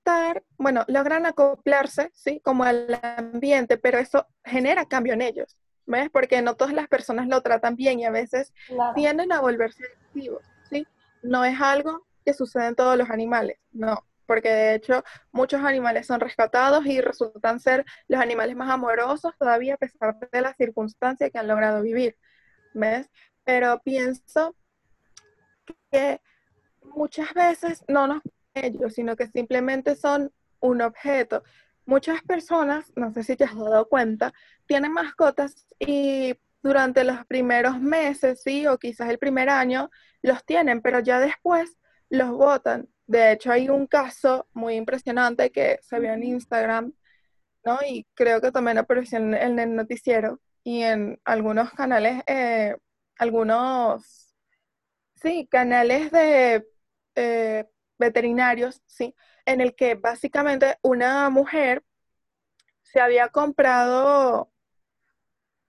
adaptar 0.06 0.44
bueno, 0.58 0.84
logran 0.88 1.26
acoplarse, 1.26 2.12
¿sí? 2.14 2.40
Como 2.44 2.64
al 2.64 3.00
ambiente, 3.02 3.78
pero 3.78 3.98
eso 3.98 4.28
genera 4.44 4.86
cambio 4.86 5.14
en 5.14 5.22
ellos, 5.22 5.58
¿ves? 5.86 6.10
Porque 6.10 6.42
no 6.42 6.56
todas 6.56 6.74
las 6.74 6.88
personas 6.88 7.28
lo 7.28 7.42
tratan 7.42 7.76
bien 7.76 8.00
y 8.00 8.06
a 8.06 8.12
veces 8.12 8.54
tienden 8.96 9.32
a 9.32 9.42
volverse 9.42 9.84
activos, 10.08 10.44
¿sí? 10.70 10.88
No 11.22 11.44
es 11.46 11.60
algo 11.60 12.06
que 12.24 12.34
sucede 12.34 12.68
en 12.68 12.76
todos 12.76 12.98
los 12.98 13.10
animales, 13.10 13.58
no, 13.72 14.06
porque 14.26 14.50
de 14.50 14.76
hecho 14.76 15.04
muchos 15.32 15.62
animales 15.62 16.08
son 16.08 16.20
rescatados 16.20 16.86
y 16.86 17.02
resultan 17.02 17.60
ser 17.60 17.86
los 18.08 18.20
animales 18.20 18.56
más 18.56 18.70
amorosos 18.70 19.34
todavía 19.38 19.76
a 19.76 19.78
pesar 19.78 20.18
de 20.32 20.42
las 20.42 20.56
circunstancias 20.58 21.30
que 21.32 21.38
han 21.38 21.48
logrado 21.48 21.82
vivir, 21.82 22.18
¿ves? 22.74 23.10
Pero 23.44 23.82
pienso 23.84 24.56
que 25.92 26.22
muchas 26.82 27.34
veces 27.34 27.84
no 27.88 28.08
nos 28.08 28.22
ellos, 28.56 28.94
sino 28.94 29.16
que 29.16 29.28
simplemente 29.28 29.96
son 29.96 30.32
un 30.60 30.82
objeto. 30.82 31.44
Muchas 31.86 32.24
personas, 32.24 32.92
no 32.96 33.14
sé 33.14 33.24
si 33.24 33.36
te 33.36 33.44
has 33.44 33.56
dado 33.56 33.88
cuenta, 33.88 34.34
tienen 34.66 34.92
mascotas 34.92 35.68
y 35.80 36.36
durante 36.64 37.04
los 37.04 37.26
primeros 37.28 37.80
meses, 37.80 38.42
sí, 38.42 38.66
o 38.66 38.80
quizás 38.80 39.10
el 39.10 39.20
primer 39.20 39.50
año, 39.50 39.92
los 40.24 40.44
tienen, 40.46 40.82
pero 40.82 41.00
ya 41.00 41.20
después 41.20 41.78
los 42.10 42.32
botan. 42.32 42.90
De 43.06 43.32
hecho, 43.34 43.52
hay 43.52 43.70
un 43.70 43.86
caso 43.86 44.48
muy 44.54 44.76
impresionante 44.76 45.52
que 45.52 45.78
se 45.84 46.00
vio 46.00 46.14
en 46.14 46.24
Instagram, 46.24 46.94
¿no? 47.64 47.78
Y 47.88 48.08
creo 48.16 48.42
que 48.42 48.52
también 48.52 48.80
apareció 48.80 49.20
en, 49.20 49.60
el 49.60 49.76
noticiero 49.76 50.40
y 50.64 50.82
en 50.82 51.20
algunos 51.24 51.72
canales, 51.74 52.24
eh, 52.28 52.76
algunos, 53.20 54.34
sí, 55.16 55.48
canales 55.52 56.12
de 56.12 56.68
eh, 57.16 57.66
veterinarios, 57.98 58.82
¿sí? 58.86 59.16
En 59.46 59.62
el 59.62 59.76
que 59.76 59.96
básicamente 59.96 60.78
una 60.82 61.30
mujer 61.30 61.84
se 62.82 63.00
había 63.00 63.30
comprado 63.30 64.52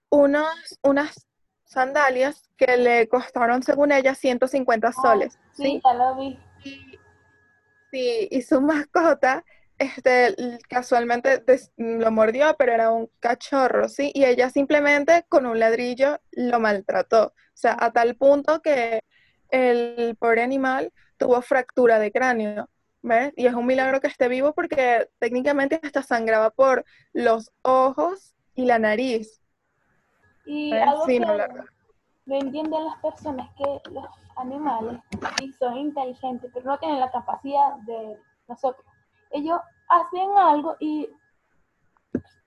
unas 0.09 1.27
sandalias 1.65 2.49
que 2.55 2.77
le 2.77 3.07
costaron, 3.07 3.61
según 3.63 3.91
ella, 3.91 4.15
150 4.15 4.91
soles. 4.93 5.37
sí, 5.51 5.81
ya 5.83 5.93
lo 5.93 6.15
vi. 6.15 6.39
Y, 6.63 6.99
sí, 7.91 8.27
y 8.31 8.41
su 8.41 8.61
mascota, 8.61 9.43
este, 9.77 10.35
casualmente 10.69 11.43
lo 11.75 12.11
mordió, 12.11 12.55
pero 12.57 12.73
era 12.73 12.91
un 12.91 13.09
cachorro, 13.19 13.89
¿sí? 13.89 14.11
Y 14.13 14.23
ella 14.25 14.49
simplemente 14.49 15.25
con 15.29 15.45
un 15.45 15.59
ladrillo 15.59 16.19
lo 16.31 16.59
maltrató. 16.59 17.27
O 17.27 17.59
sea, 17.59 17.75
a 17.79 17.91
tal 17.91 18.15
punto 18.15 18.61
que 18.61 19.03
el 19.49 20.15
pobre 20.17 20.41
animal 20.43 20.91
tuvo 21.17 21.41
fractura 21.41 21.99
de 21.99 22.11
cráneo, 22.11 22.69
¿ves? 23.01 23.33
Y 23.35 23.45
es 23.47 23.53
un 23.53 23.65
milagro 23.65 23.99
que 23.99 24.07
esté 24.07 24.27
vivo 24.27 24.53
porque 24.53 25.09
técnicamente 25.19 25.79
hasta 25.83 26.03
sangraba 26.03 26.51
por 26.51 26.85
los 27.13 27.51
ojos 27.63 28.35
y 28.53 28.65
la 28.65 28.79
nariz. 28.79 29.41
Y 30.45 30.73
algo 30.73 31.05
que 31.05 31.19
no, 31.19 32.35
entienden 32.35 32.85
las 32.85 32.97
personas 33.01 33.49
que 33.55 33.91
los 33.91 34.05
animales 34.37 34.99
sí 35.37 35.51
son 35.53 35.77
inteligentes, 35.77 36.49
pero 36.53 36.65
no 36.65 36.77
tienen 36.77 36.99
la 36.99 37.11
capacidad 37.11 37.75
de 37.85 38.17
nosotros. 38.47 38.85
Ellos 39.31 39.59
hacen 39.89 40.37
algo 40.37 40.75
y 40.79 41.09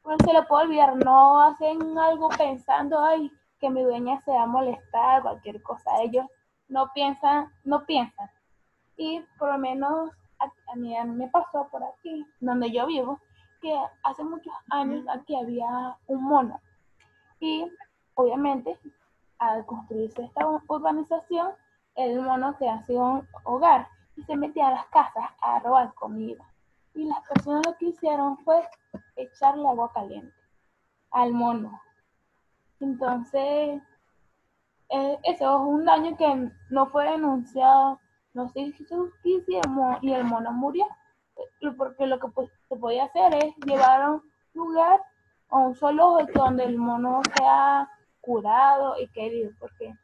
no 0.04 0.16
se 0.24 0.32
lo 0.32 0.46
puede 0.46 0.64
olvidar, 0.64 0.96
no 0.96 1.42
hacen 1.42 1.98
algo 1.98 2.28
pensando, 2.30 2.98
ay, 3.02 3.30
que 3.58 3.68
mi 3.68 3.82
dueña 3.82 4.20
se 4.24 4.30
va 4.30 4.44
a 4.44 4.46
molestar, 4.46 5.22
cualquier 5.22 5.62
cosa. 5.62 5.90
Ellos 6.02 6.24
no 6.68 6.90
piensan, 6.94 7.52
no 7.64 7.84
piensan 7.84 8.30
y 9.00 9.24
por 9.38 9.50
lo 9.50 9.56
menos 9.56 10.10
a, 10.38 10.76
mí, 10.76 10.94
me 11.06 11.26
pasó 11.28 11.66
por 11.70 11.82
aquí, 11.82 12.26
donde 12.38 12.70
yo 12.70 12.86
vivo, 12.86 13.18
que 13.62 13.74
hace 14.02 14.22
muchos 14.22 14.52
años 14.68 15.06
aquí 15.08 15.34
había 15.34 15.96
un 16.06 16.22
mono. 16.22 16.60
Y 17.40 17.66
obviamente, 18.12 18.78
al 19.38 19.64
construirse 19.64 20.24
esta 20.24 20.46
urbanización, 20.68 21.52
el 21.94 22.20
mono 22.20 22.54
se 22.58 22.68
hacía 22.68 23.00
un 23.00 23.26
hogar 23.44 23.88
y 24.16 24.22
se 24.24 24.36
metía 24.36 24.68
a 24.68 24.72
las 24.72 24.86
casas 24.88 25.30
a 25.40 25.60
robar 25.60 25.94
comida. 25.94 26.44
Y 26.92 27.04
las 27.04 27.26
personas 27.26 27.64
lo 27.64 27.76
que 27.78 27.86
hicieron 27.86 28.36
fue 28.44 28.68
echarle 29.16 29.66
agua 29.66 29.90
caliente 29.94 30.36
al 31.10 31.32
mono. 31.32 31.80
Entonces, 32.80 33.80
eh, 34.90 35.18
eso 35.24 35.56
es 35.56 35.60
un 35.62 35.86
daño 35.86 36.18
que 36.18 36.50
no 36.68 36.86
fue 36.88 37.10
denunciado, 37.10 37.98
no 38.34 38.48
se 38.48 38.60
hizo 38.60 38.96
justicia 38.96 39.60
y 40.02 40.12
el 40.12 40.24
mono 40.24 40.52
murió. 40.52 40.86
Porque 41.76 42.06
lo 42.06 42.18
que 42.18 42.28
pues, 42.28 42.50
se 42.68 42.76
podía 42.76 43.04
hacer 43.04 43.34
es 43.34 43.54
llevar 43.64 44.02
a 44.02 44.10
un 44.10 44.22
lugar 44.54 45.00
o 45.48 45.58
un 45.58 45.74
solo 45.74 46.18
donde 46.34 46.64
el 46.64 46.76
mono 46.76 47.22
sea 47.36 47.88
curado 48.20 48.98
y 49.00 49.08
querido, 49.08 49.50
porque 49.58 49.94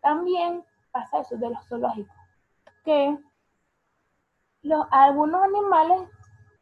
también 0.00 0.64
pasa 0.90 1.20
eso 1.20 1.36
de 1.36 1.50
los 1.50 1.66
zoológicos, 1.68 2.16
que 2.84 3.16
los, 4.62 4.86
algunos 4.90 5.42
animales 5.42 6.08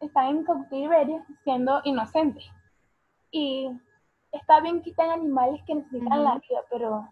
están 0.00 0.26
en 0.26 0.45
cautiverio 0.45 1.25
siendo 1.43 1.81
inocentes. 1.85 2.45
Y 3.31 3.71
está 4.33 4.61
bien 4.61 4.83
que 4.83 4.95
animales 4.99 5.62
que 5.66 5.75
necesitan 5.75 6.25
la 6.25 6.35
vida, 6.35 6.61
pero 6.71 7.09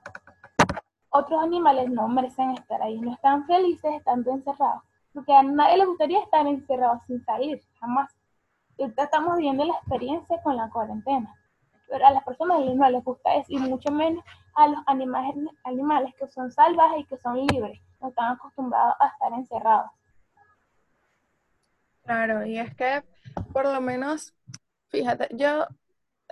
otros 1.14 1.40
animales 1.44 1.88
no 1.90 2.08
merecen 2.08 2.50
estar 2.50 2.82
ahí, 2.82 2.98
no 2.98 3.12
están 3.12 3.46
felices 3.46 3.94
estando 3.94 4.32
encerrados, 4.32 4.82
porque 5.12 5.32
a 5.32 5.44
nadie 5.44 5.78
le 5.78 5.86
gustaría 5.86 6.20
estar 6.20 6.44
encerrados 6.44 7.02
sin 7.06 7.24
salir, 7.24 7.62
jamás. 7.78 8.12
Y 8.78 8.82
estamos 8.84 9.36
viviendo 9.36 9.64
la 9.64 9.74
experiencia 9.74 10.42
con 10.42 10.56
la 10.56 10.68
cuarentena, 10.70 11.32
pero 11.88 12.04
a 12.04 12.10
las 12.10 12.24
personas 12.24 12.58
no 12.74 12.90
les 12.90 13.04
gusta 13.04 13.36
eso, 13.36 13.46
y 13.48 13.58
mucho 13.58 13.92
menos 13.92 14.24
a 14.56 14.66
los 14.66 14.80
animales, 14.86 15.36
animales 15.62 16.12
que 16.18 16.26
son 16.26 16.50
salvajes 16.50 17.02
y 17.02 17.04
que 17.04 17.16
son 17.18 17.46
libres, 17.46 17.80
no 18.00 18.08
están 18.08 18.32
acostumbrados 18.32 18.94
a 18.98 19.06
estar 19.06 19.32
encerrados. 19.34 19.90
Claro, 22.02 22.44
y 22.44 22.58
es 22.58 22.74
que 22.74 23.04
por 23.52 23.72
lo 23.72 23.80
menos, 23.80 24.34
fíjate, 24.88 25.28
yo 25.30 25.64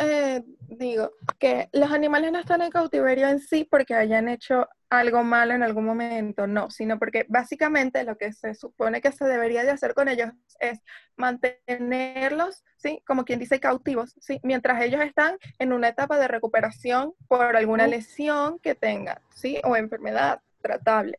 eh, 0.03 0.45
digo 0.61 1.13
que 1.39 1.69
los 1.73 1.91
animales 1.91 2.33
no 2.33 2.39
están 2.39 2.63
en 2.63 2.71
cautiverio 2.71 3.29
en 3.29 3.41
sí 3.41 3.67
porque 3.69 3.95
hayan 3.95 4.29
hecho 4.29 4.69
algo 4.91 5.25
malo 5.25 5.55
en 5.55 5.63
algún 5.63 5.87
momento, 5.87 6.47
no, 6.47 6.71
sino 6.71 6.99
porque 6.99 7.25
básicamente 7.29 8.05
lo 8.05 8.19
que 8.19 8.33
se 8.33 8.55
supone 8.55 9.01
que 9.01 9.11
se 9.11 9.25
debería 9.25 9.65
de 9.65 9.71
hacer 9.71 9.95
con 9.95 10.09
ellos 10.09 10.31
es 10.61 10.81
mantenerlos, 11.17 12.63
¿sí? 12.77 13.03
Como 13.07 13.25
quien 13.25 13.39
dice, 13.39 13.59
cautivos, 13.59 14.15
¿sí? 14.21 14.39
Mientras 14.43 14.83
ellos 14.83 15.01
están 15.01 15.39
en 15.59 15.73
una 15.73 15.89
etapa 15.89 16.19
de 16.19 16.29
recuperación 16.29 17.15
por 17.27 17.57
alguna 17.57 17.87
lesión 17.87 18.59
que 18.59 18.75
tengan, 18.75 19.19
¿sí? 19.35 19.61
O 19.65 19.77
enfermedad 19.77 20.41
tratable, 20.61 21.19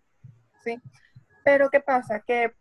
¿sí? 0.63 0.80
Pero 1.44 1.72
¿qué 1.72 1.80
pasa? 1.80 2.20
Que 2.20 2.54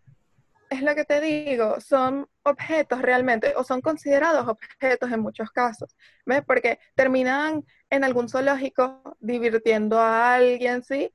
es 0.70 0.82
lo 0.82 0.94
que 0.94 1.04
te 1.04 1.20
digo, 1.20 1.78
son 1.80 2.26
objetos 2.44 3.02
realmente, 3.02 3.54
o 3.56 3.64
son 3.64 3.80
considerados 3.80 4.48
objetos 4.48 5.10
en 5.12 5.20
muchos 5.20 5.50
casos, 5.50 5.96
¿ves? 6.26 6.42
Porque 6.44 6.78
terminan 6.94 7.64
en 7.90 8.04
algún 8.04 8.28
zoológico 8.28 9.16
divirtiendo 9.20 9.98
a 9.98 10.34
alguien, 10.34 10.82
¿sí? 10.82 11.12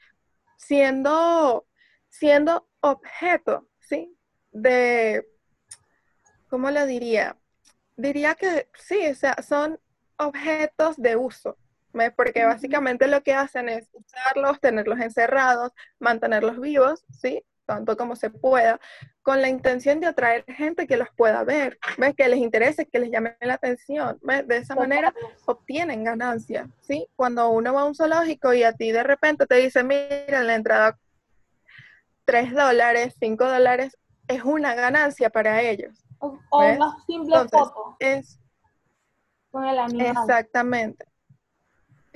Siendo, 0.58 1.68
siendo 2.10 2.68
objeto, 2.80 3.68
¿sí? 3.80 4.16
De, 4.52 5.28
¿cómo 6.50 6.72
lo 6.72 6.86
diría? 6.86 7.38
Diría 7.96 8.36
que 8.36 8.70
sí, 8.78 9.08
o 9.08 9.16
sea, 9.16 9.36
son 9.42 9.80
objetos 10.18 10.98
de 10.98 11.16
uso, 11.16 11.58
¿ves? 11.94 12.12
Porque 12.16 12.46
básicamente 12.46 13.08
lo 13.08 13.22
que 13.24 13.34
hacen 13.34 13.70
es 13.70 13.90
usarlos, 13.94 14.60
tenerlos 14.60 15.00
encerrados, 15.00 15.72
mantenerlos 16.00 16.60
vivos, 16.60 17.04
¿sí? 17.12 17.44
Tanto 17.68 17.98
como 17.98 18.16
se 18.16 18.32
pueda, 18.32 18.80
con 19.22 19.42
la 19.42 19.50
intención 19.50 20.00
de 20.00 20.08
atraer 20.08 20.46
gente 20.46 20.88
que 20.88 20.98
los 20.98 21.10
pueda 21.16 21.44
ver, 21.44 21.78
¿ves? 21.98 22.16
que 22.16 22.28
les 22.28 22.40
interese, 22.40 22.88
que 22.88 22.98
les 22.98 23.12
llame 23.12 23.36
la 23.42 23.56
atención. 23.56 24.18
¿ves? 24.24 24.48
De 24.48 24.58
esa 24.58 24.74
manera 24.74 25.14
obtienen 25.46 26.04
ganancias. 26.04 26.68
¿sí? 26.82 27.08
Cuando 27.16 27.50
uno 27.50 27.74
va 27.74 27.82
a 27.82 27.86
un 27.86 27.94
zoológico 27.94 28.54
y 28.54 28.64
a 28.64 28.72
ti 28.72 28.92
de 28.92 29.04
repente 29.04 29.46
te 29.46 29.56
dice, 29.56 29.84
mira, 29.84 30.42
la 30.44 30.56
entrada 30.56 30.98
3 32.26 32.54
dólares, 32.54 33.16
5 33.20 33.46
dólares, 33.46 33.98
es 34.28 34.44
una 34.44 34.74
ganancia 34.74 35.30
para 35.30 35.62
ellos. 35.62 36.04
O, 36.20 36.40
una 36.52 36.98
simple 37.06 37.38
foto. 37.50 37.98
Es, 38.00 38.40
con 39.52 39.66
el 39.66 39.78
animal. 39.78 40.08
Exactamente. 40.08 41.06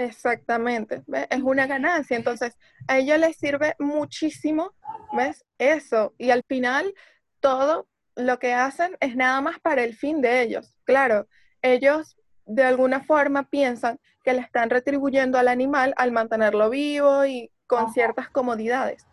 Exactamente, 0.03 1.03
es 1.29 1.41
una 1.41 1.67
ganancia. 1.67 2.17
Entonces, 2.17 2.57
a 2.87 2.97
ellos 2.97 3.19
les 3.19 3.37
sirve 3.37 3.75
muchísimo, 3.77 4.73
¿ves? 5.13 5.45
Eso. 5.59 6.13
Y 6.17 6.31
al 6.31 6.43
final, 6.47 6.93
todo 7.39 7.87
lo 8.15 8.39
que 8.39 8.53
hacen 8.53 8.97
es 8.99 9.15
nada 9.15 9.41
más 9.41 9.59
para 9.59 9.83
el 9.83 9.95
fin 9.95 10.21
de 10.21 10.41
ellos. 10.41 10.75
Claro, 10.85 11.27
ellos 11.61 12.17
de 12.45 12.63
alguna 12.63 13.03
forma 13.03 13.43
piensan 13.43 13.99
que 14.23 14.33
le 14.33 14.41
están 14.41 14.69
retribuyendo 14.71 15.37
al 15.37 15.47
animal 15.47 15.93
al 15.97 16.11
mantenerlo 16.11 16.69
vivo 16.69 17.25
y 17.25 17.51
con 17.67 17.93
ciertas 17.93 18.29
comodidades. 18.29 19.05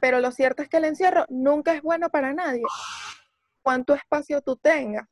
Pero 0.00 0.20
lo 0.20 0.32
cierto 0.32 0.62
es 0.62 0.68
que 0.68 0.78
el 0.78 0.86
encierro 0.86 1.24
nunca 1.28 1.72
es 1.74 1.82
bueno 1.82 2.08
para 2.10 2.32
nadie. 2.32 2.62
Cuánto 3.62 3.94
espacio 3.94 4.40
tú 4.40 4.56
tengas 4.56 5.06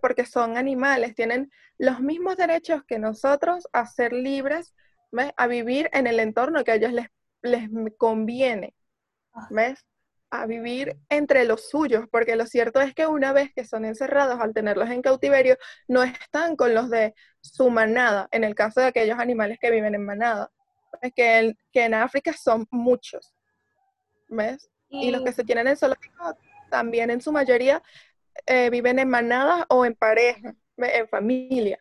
porque 0.00 0.26
son 0.26 0.56
animales, 0.56 1.14
tienen 1.14 1.50
los 1.78 2.00
mismos 2.00 2.36
derechos 2.36 2.82
que 2.86 2.98
nosotros 2.98 3.66
a 3.72 3.86
ser 3.86 4.12
libres, 4.12 4.74
a 5.36 5.46
vivir 5.46 5.90
en 5.92 6.06
el 6.06 6.20
entorno 6.20 6.62
que 6.64 6.72
a 6.72 6.74
ellos 6.76 6.92
les, 6.92 7.08
les 7.42 7.68
conviene. 7.98 8.74
¿ves? 9.50 9.84
a 10.30 10.46
vivir 10.46 10.96
entre 11.08 11.44
los 11.44 11.68
suyos, 11.68 12.04
porque 12.10 12.36
lo 12.36 12.46
cierto 12.46 12.80
es 12.80 12.94
que 12.94 13.06
una 13.06 13.32
vez 13.32 13.52
que 13.52 13.64
son 13.64 13.84
encerrados, 13.84 14.38
al 14.40 14.54
tenerlos 14.54 14.88
en 14.88 15.02
cautiverio, 15.02 15.56
no 15.88 16.02
están 16.04 16.56
con 16.56 16.72
los 16.72 16.88
de 16.88 17.14
su 17.40 17.68
manada, 17.68 18.28
en 18.30 18.44
el 18.44 18.54
caso 18.54 18.80
de 18.80 18.86
aquellos 18.86 19.18
animales 19.18 19.58
que 19.60 19.70
viven 19.70 19.94
en 19.94 20.04
manada, 20.04 20.50
es 21.02 21.12
que, 21.14 21.54
que 21.72 21.84
en 21.84 21.94
África 21.94 22.32
son 22.32 22.66
muchos, 22.70 23.34
¿ves? 24.28 24.70
Y, 24.88 25.08
y 25.08 25.10
los 25.10 25.22
que 25.22 25.32
se 25.32 25.44
tienen 25.44 25.66
en 25.66 25.76
zoológico 25.76 26.36
también 26.70 27.10
en 27.10 27.20
su 27.20 27.32
mayoría 27.32 27.82
eh, 28.46 28.70
viven 28.70 28.98
en 28.98 29.08
manadas 29.08 29.64
o 29.68 29.84
en 29.84 29.94
pareja, 29.94 30.54
en 30.76 31.08
familia. 31.08 31.78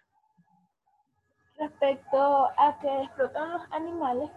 Respecto 1.58 2.50
a 2.58 2.78
que 2.80 3.04
explotan 3.04 3.52
los 3.52 3.72
animales, 3.72 4.30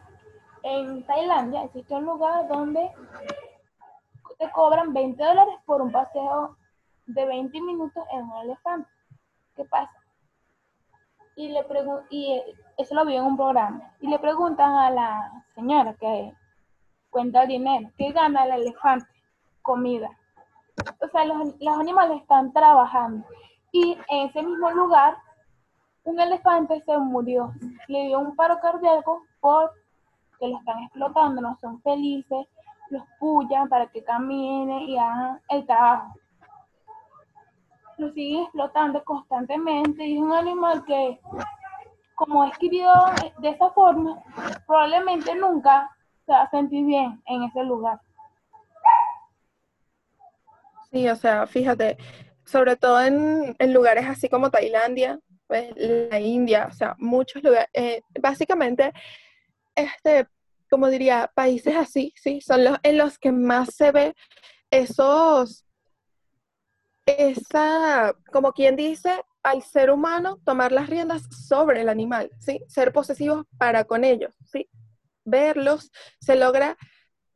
en 0.63 1.05
Tailandia 1.07 1.65
existe 1.65 1.95
un 1.95 2.05
lugar 2.05 2.49
donde 2.49 2.91
te 4.39 4.51
cobran 4.51 4.93
20 4.93 5.23
dólares 5.23 5.55
por 5.67 5.83
un 5.83 5.93
paseo 5.93 6.57
de 7.07 7.25
20 7.25 7.61
minutos 7.61 8.05
en 8.13 8.23
un 8.23 8.43
elefante. 8.43 8.89
¿Qué 9.55 9.65
pasa? 9.65 9.93
Y, 11.37 11.49
le 11.49 11.65
y 12.11 12.43
eso 12.77 12.95
lo 12.95 13.05
vi 13.05 13.17
en 13.17 13.25
un 13.25 13.37
programa. 13.37 13.95
Y 14.01 14.09
le 14.09 14.19
preguntan 14.19 14.73
a 14.73 14.91
la 14.91 15.45
señora 15.55 15.95
que 15.95 16.33
cuenta 17.11 17.43
el 17.43 17.49
dinero, 17.49 17.91
¿qué 17.97 18.13
gana 18.13 18.45
el 18.45 18.63
elefante? 18.63 19.07
Comida 19.63 20.11
o 21.01 21.09
sea, 21.09 21.25
los, 21.25 21.55
animales 21.79 22.23
están 22.23 22.53
trabajando. 22.53 23.27
Y 23.73 23.99
en 24.09 24.29
ese 24.29 24.43
mismo 24.43 24.71
lugar, 24.71 25.17
un 26.05 26.21
elefante 26.21 26.83
se 26.85 26.97
murió. 26.99 27.53
Le 27.89 28.07
dio 28.07 28.19
un 28.21 28.37
paro 28.37 28.59
cardíaco 28.61 29.23
porque 29.41 29.77
lo 30.41 30.59
están 30.59 30.83
explotando, 30.85 31.41
no 31.41 31.57
son 31.61 31.81
felices, 31.83 32.47
los 32.91 33.03
pullan 33.19 33.69
para 33.69 33.87
que 33.87 34.03
caminen 34.05 34.81
y 34.81 34.99
hagan 34.99 35.41
el 35.49 35.67
trabajo. 35.67 36.15
Lo 37.99 38.13
siguen 38.13 38.43
explotando 38.43 39.05
constantemente 39.05 40.05
y 40.05 40.17
es 40.17 40.23
un 40.23 40.33
animal 40.33 40.85
que, 40.85 41.21
como 42.15 42.45
es 42.45 42.57
querido 42.59 42.93
de 43.39 43.51
esa 43.51 43.71
forma, 43.71 44.23
probablemente 44.67 45.35
nunca 45.35 45.91
se 46.27 46.33
va 46.33 46.43
a 46.43 46.51
sentir 46.51 46.85
bien 46.85 47.23
en 47.27 47.45
ese 47.45 47.63
lugar. 47.63 48.01
Sí, 50.93 51.09
o 51.09 51.17
sea, 51.17 51.47
fíjate, 51.47 51.97
sobre 52.45 52.77
todo 52.77 53.01
en, 53.03 53.57
lugares 53.73 54.07
así 54.07 54.29
como 54.29 54.51
Tailandia, 54.51 55.19
pues, 55.47 55.73
la 55.77 56.21
India, 56.21 56.69
o 56.71 56.75
sea, 56.75 56.97
muchos 56.99 57.43
lugares, 57.43 57.69
eh, 57.73 58.03
básicamente, 58.21 58.93
este, 59.75 60.29
como 60.71 60.89
diría, 60.91 61.31
países 61.35 61.77
así, 61.77 62.13
sí, 62.17 62.41
son 62.43 62.65
los 62.65 62.79
en 62.83 62.99
los 62.99 63.19
que 63.19 63.33
más 63.33 63.75
se 63.75 63.91
ve 63.93 64.15
esos, 64.71 65.65
esa, 67.07 68.15
como 68.31 68.53
quien 68.53 68.77
dice, 68.77 69.23
al 69.43 69.63
ser 69.63 69.91
humano 69.91 70.41
tomar 70.45 70.73
las 70.73 70.89
riendas 70.89 71.23
sobre 71.49 71.81
el 71.83 71.89
animal, 71.89 72.31
¿sí? 72.39 72.63
Ser 72.69 72.93
posesivos 72.93 73.47
para 73.59 73.85
con 73.85 74.05
ellos, 74.05 74.35
¿sí? 74.45 74.69
Verlos, 75.25 75.91
se 76.21 76.37
logra 76.37 76.77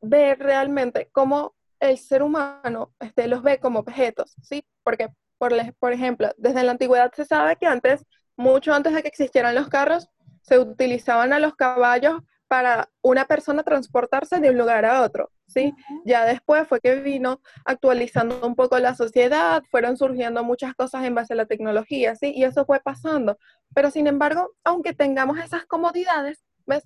ver 0.00 0.38
realmente 0.38 1.08
cómo 1.12 1.55
el 1.80 1.98
ser 1.98 2.22
humano 2.22 2.92
este, 3.00 3.28
los 3.28 3.42
ve 3.42 3.58
como 3.58 3.80
objetos, 3.80 4.34
¿sí? 4.42 4.64
Porque, 4.82 5.08
por, 5.38 5.52
por 5.78 5.92
ejemplo, 5.92 6.30
desde 6.36 6.62
la 6.62 6.72
antigüedad 6.72 7.12
se 7.14 7.24
sabe 7.24 7.56
que 7.56 7.66
antes, 7.66 8.04
mucho 8.36 8.74
antes 8.74 8.94
de 8.94 9.02
que 9.02 9.08
existieran 9.08 9.54
los 9.54 9.68
carros, 9.68 10.08
se 10.42 10.58
utilizaban 10.58 11.32
a 11.32 11.38
los 11.40 11.54
caballos 11.56 12.22
para 12.48 12.88
una 13.02 13.24
persona 13.26 13.64
transportarse 13.64 14.38
de 14.38 14.50
un 14.50 14.58
lugar 14.58 14.84
a 14.84 15.02
otro, 15.02 15.30
¿sí? 15.46 15.74
Ya 16.04 16.24
después 16.24 16.68
fue 16.68 16.80
que 16.80 16.96
vino 16.96 17.40
actualizando 17.64 18.46
un 18.46 18.54
poco 18.54 18.78
la 18.78 18.94
sociedad, 18.94 19.62
fueron 19.70 19.96
surgiendo 19.96 20.44
muchas 20.44 20.74
cosas 20.74 21.04
en 21.04 21.14
base 21.14 21.32
a 21.32 21.36
la 21.36 21.46
tecnología, 21.46 22.14
¿sí? 22.14 22.32
Y 22.34 22.44
eso 22.44 22.64
fue 22.64 22.80
pasando. 22.80 23.38
Pero 23.74 23.90
sin 23.90 24.06
embargo, 24.06 24.52
aunque 24.64 24.92
tengamos 24.92 25.38
esas 25.38 25.66
comodidades, 25.66 26.44
¿ves? 26.66 26.84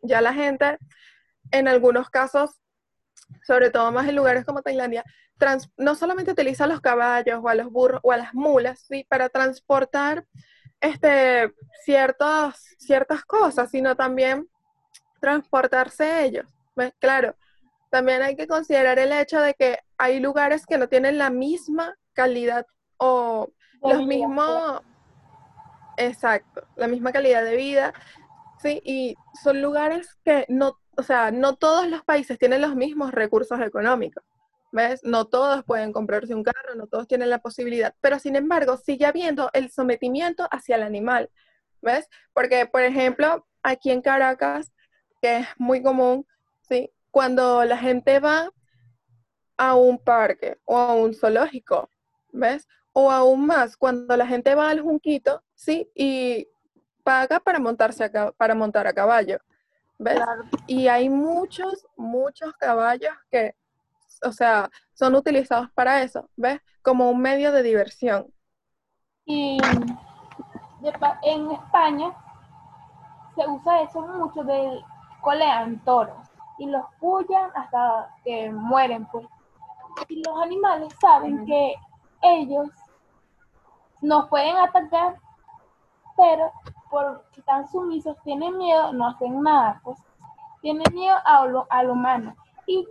Ya 0.00 0.20
la 0.20 0.32
gente, 0.32 0.78
en 1.50 1.68
algunos 1.68 2.08
casos, 2.08 2.61
sobre 3.46 3.70
todo 3.70 3.90
más 3.92 4.08
en 4.08 4.16
lugares 4.16 4.44
como 4.44 4.62
Tailandia, 4.62 5.04
no 5.76 5.94
solamente 5.94 6.32
utiliza 6.32 6.66
los 6.66 6.80
caballos 6.80 7.40
o 7.42 7.48
a 7.48 7.54
los 7.54 7.70
burros 7.70 8.00
o 8.04 8.12
a 8.12 8.16
las 8.16 8.34
mulas, 8.34 8.84
¿sí? 8.88 9.04
Para 9.08 9.28
transportar 9.28 10.24
este, 10.80 11.52
ciertas, 11.84 12.76
ciertas 12.78 13.24
cosas, 13.24 13.70
sino 13.70 13.96
también 13.96 14.48
transportarse 15.20 16.24
ellos. 16.24 16.46
¿Ves? 16.74 16.92
Claro, 16.98 17.36
también 17.90 18.22
hay 18.22 18.36
que 18.36 18.46
considerar 18.46 18.98
el 18.98 19.12
hecho 19.12 19.40
de 19.40 19.54
que 19.54 19.78
hay 19.98 20.20
lugares 20.20 20.66
que 20.66 20.78
no 20.78 20.88
tienen 20.88 21.18
la 21.18 21.30
misma 21.30 21.94
calidad 22.14 22.66
o 22.96 23.52
los 23.82 24.06
mismos, 24.06 24.80
exacto, 25.96 26.66
la 26.76 26.86
misma 26.86 27.12
calidad 27.12 27.44
de 27.44 27.56
vida, 27.56 27.92
sí, 28.60 28.80
y 28.84 29.16
son 29.42 29.60
lugares 29.60 30.16
que 30.24 30.46
no, 30.48 30.78
o 30.96 31.02
sea, 31.02 31.30
no 31.30 31.56
todos 31.56 31.88
los 31.88 32.04
países 32.04 32.38
tienen 32.38 32.60
los 32.60 32.74
mismos 32.74 33.12
recursos 33.12 33.60
económicos. 33.60 34.24
¿Ves? 34.72 35.04
No 35.04 35.26
todos 35.26 35.64
pueden 35.64 35.92
comprarse 35.92 36.34
un 36.34 36.42
carro, 36.42 36.74
no 36.74 36.86
todos 36.86 37.06
tienen 37.06 37.28
la 37.28 37.40
posibilidad, 37.40 37.94
pero 38.00 38.18
sin 38.18 38.36
embargo 38.36 38.78
sigue 38.78 39.04
habiendo 39.04 39.50
el 39.52 39.70
sometimiento 39.70 40.48
hacia 40.50 40.76
el 40.76 40.82
animal, 40.82 41.28
¿ves? 41.82 42.08
Porque, 42.32 42.64
por 42.64 42.80
ejemplo, 42.80 43.46
aquí 43.62 43.90
en 43.90 44.00
Caracas, 44.00 44.72
que 45.20 45.38
es 45.38 45.46
muy 45.58 45.82
común, 45.82 46.26
¿sí? 46.62 46.90
Cuando 47.10 47.64
la 47.64 47.76
gente 47.76 48.18
va 48.18 48.50
a 49.58 49.74
un 49.74 49.98
parque 49.98 50.58
o 50.64 50.78
a 50.78 50.94
un 50.94 51.12
zoológico, 51.12 51.90
¿ves? 52.32 52.66
O 52.94 53.10
aún 53.10 53.44
más, 53.44 53.76
cuando 53.76 54.16
la 54.16 54.26
gente 54.26 54.54
va 54.54 54.70
al 54.70 54.80
junquito, 54.80 55.42
¿sí? 55.54 55.90
Y 55.94 56.48
paga 57.04 57.40
para 57.40 57.58
montarse 57.58 58.04
a, 58.04 58.32
para 58.32 58.54
montar 58.54 58.86
a 58.86 58.94
caballo, 58.94 59.38
¿ves? 59.98 60.20
Y 60.66 60.88
hay 60.88 61.08
muchos, 61.08 61.86
muchos 61.96 62.52
caballos 62.54 63.14
que 63.30 63.54
o 64.22 64.32
sea, 64.32 64.70
son 64.94 65.14
utilizados 65.14 65.70
para 65.72 66.02
eso, 66.02 66.28
¿ves? 66.36 66.60
Como 66.82 67.10
un 67.10 67.20
medio 67.20 67.52
de 67.52 67.62
diversión. 67.62 68.32
Y 69.24 69.58
en 71.22 71.50
España 71.50 72.12
se 73.34 73.48
usa 73.48 73.82
eso 73.82 74.02
mucho 74.02 74.42
de 74.42 74.80
colean 75.20 75.78
toros 75.84 76.28
y 76.58 76.66
los 76.66 76.84
pullan 76.98 77.50
hasta 77.54 78.14
que 78.24 78.50
mueren, 78.50 79.06
pues. 79.06 79.26
Y 80.08 80.22
los 80.24 80.42
animales 80.42 80.92
saben 81.00 81.44
que 81.46 81.74
ellos 82.22 82.68
nos 84.00 84.28
pueden 84.28 84.56
atacar, 84.56 85.16
pero 86.16 86.50
porque 86.92 87.40
están 87.40 87.66
sumisos, 87.68 88.14
tienen 88.22 88.58
miedo, 88.58 88.92
no 88.92 89.08
hacen 89.08 89.42
nada, 89.42 89.80
pues. 89.82 89.98
Tienen 90.60 90.84
miedo 90.92 91.16
a 91.24 91.46
lo, 91.46 91.66
al 91.70 91.88
humano. 91.90 92.36
Y 92.66 92.86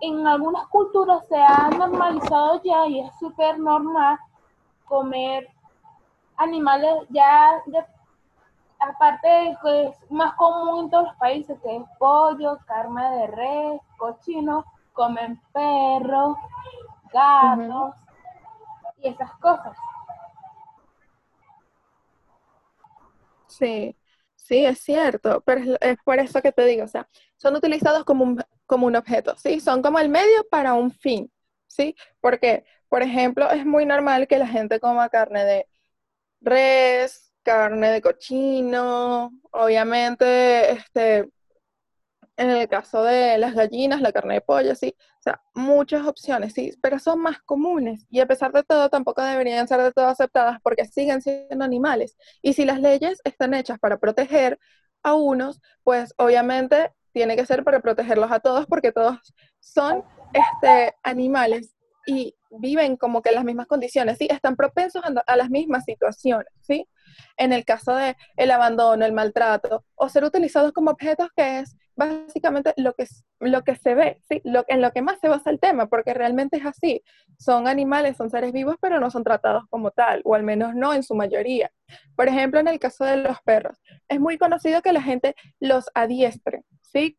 en 0.00 0.26
algunas 0.26 0.66
culturas 0.68 1.26
se 1.28 1.36
ha 1.36 1.68
normalizado 1.76 2.62
ya 2.62 2.86
y 2.86 3.00
es 3.00 3.18
súper 3.18 3.58
normal 3.58 4.18
comer 4.86 5.48
animales 6.36 7.06
ya 7.10 7.60
aparte 8.78 9.28
de 9.28 9.58
que 9.62 9.86
es 9.88 10.10
más 10.10 10.34
común 10.34 10.84
en 10.84 10.90
todos 10.90 11.08
los 11.08 11.16
países, 11.16 11.58
que 11.62 11.76
es 11.76 11.82
pollo, 11.98 12.58
carne 12.66 13.10
de 13.10 13.26
res, 13.26 13.80
cochino, 13.96 14.64
comen 14.92 15.40
perros, 15.52 16.36
gatos 17.12 17.94
y 19.02 19.08
esas 19.08 19.32
cosas. 19.38 19.76
Sí, 23.58 23.96
sí, 24.34 24.64
es 24.64 24.78
cierto, 24.80 25.42
pero 25.44 25.76
es, 25.80 25.96
por 26.04 26.18
eso 26.18 26.40
que 26.42 26.52
te 26.52 26.64
digo, 26.64 26.84
o 26.84 26.88
sea, 26.88 27.08
son 27.36 27.54
utilizados 27.56 28.04
como 28.04 28.24
un, 28.24 28.42
como 28.66 28.86
un 28.86 28.96
objeto, 28.96 29.36
¿sí? 29.36 29.60
Son 29.60 29.82
como 29.82 29.98
el 29.98 30.08
medio 30.08 30.46
para 30.50 30.74
un 30.74 30.90
fin, 30.90 31.30
¿sí? 31.66 31.94
Porque, 32.20 32.64
por 32.88 33.02
ejemplo, 33.02 33.50
es 33.50 33.66
muy 33.66 33.84
normal 33.86 34.26
que 34.28 34.38
la 34.38 34.46
gente 34.46 34.80
coma 34.80 35.08
carne 35.08 35.44
de 35.44 35.68
res, 36.40 37.32
carne 37.42 37.90
de 37.90 38.02
cochino, 38.02 39.32
obviamente, 39.52 40.72
este, 40.72 41.28
en 42.42 42.50
el 42.50 42.68
caso 42.68 43.02
de 43.04 43.38
las 43.38 43.54
gallinas, 43.54 44.00
la 44.00 44.12
carne 44.12 44.34
de 44.34 44.40
pollo, 44.40 44.74
sí, 44.74 44.94
muchas 45.54 46.06
opciones, 46.06 46.52
sí, 46.52 46.72
pero 46.82 46.98
son 46.98 47.20
más 47.20 47.40
comunes 47.42 48.06
y 48.10 48.20
a 48.20 48.26
pesar 48.26 48.52
de 48.52 48.64
todo 48.64 48.88
tampoco 48.88 49.22
deberían 49.22 49.68
ser 49.68 49.80
de 49.80 49.92
todo 49.92 50.06
aceptadas 50.06 50.58
porque 50.62 50.84
siguen 50.86 51.22
siendo 51.22 51.64
animales. 51.64 52.16
Y 52.42 52.54
si 52.54 52.64
las 52.64 52.80
leyes 52.80 53.20
están 53.24 53.54
hechas 53.54 53.78
para 53.78 53.98
proteger 53.98 54.58
a 55.02 55.14
unos, 55.14 55.60
pues 55.84 56.14
obviamente 56.18 56.92
tiene 57.12 57.36
que 57.36 57.46
ser 57.46 57.62
para 57.64 57.80
protegerlos 57.80 58.32
a 58.32 58.40
todos 58.40 58.66
porque 58.66 58.92
todos 58.92 59.18
son 59.60 60.04
este, 60.32 60.94
animales 61.02 61.74
y 62.06 62.34
viven 62.58 62.96
como 62.96 63.22
que 63.22 63.32
las 63.32 63.44
mismas 63.44 63.66
condiciones, 63.66 64.18
¿sí? 64.18 64.28
Están 64.30 64.56
propensos 64.56 65.02
a, 65.04 65.36
las 65.36 65.50
mismas 65.50 65.84
situaciones, 65.84 66.52
¿sí? 66.62 66.88
En 67.36 67.52
el 67.52 67.64
caso 67.64 67.94
de 67.94 68.16
el 68.36 68.50
abandono, 68.50 69.04
el 69.04 69.12
maltrato 69.12 69.84
o 69.94 70.08
ser 70.08 70.24
utilizados 70.24 70.72
como 70.72 70.90
objetos 70.90 71.28
que 71.36 71.60
es 71.60 71.76
básicamente 71.94 72.72
lo 72.76 72.94
que, 72.94 73.06
lo 73.40 73.62
que 73.64 73.76
se 73.76 73.94
ve, 73.94 74.20
¿sí? 74.28 74.40
Lo, 74.44 74.64
en 74.68 74.80
lo 74.80 74.92
que 74.92 75.02
más 75.02 75.20
se 75.20 75.28
basa 75.28 75.50
el 75.50 75.60
tema, 75.60 75.86
porque 75.86 76.14
realmente 76.14 76.56
es 76.56 76.66
así. 76.66 77.02
Son 77.38 77.68
animales, 77.68 78.16
son 78.16 78.30
seres 78.30 78.52
vivos, 78.52 78.76
pero 78.80 79.00
no 79.00 79.10
son 79.10 79.24
tratados 79.24 79.64
como 79.68 79.90
tal, 79.90 80.22
o 80.24 80.34
al 80.34 80.42
menos 80.42 80.74
no 80.74 80.94
en 80.94 81.02
su 81.02 81.14
mayoría. 81.14 81.70
Por 82.16 82.28
ejemplo, 82.28 82.60
en 82.60 82.68
el 82.68 82.78
caso 82.78 83.04
de 83.04 83.18
los 83.18 83.40
perros, 83.42 83.78
es 84.08 84.20
muy 84.20 84.38
conocido 84.38 84.82
que 84.82 84.92
la 84.92 85.02
gente 85.02 85.34
los 85.60 85.90
adiestre, 85.94 86.64
¿sí? 86.82 87.18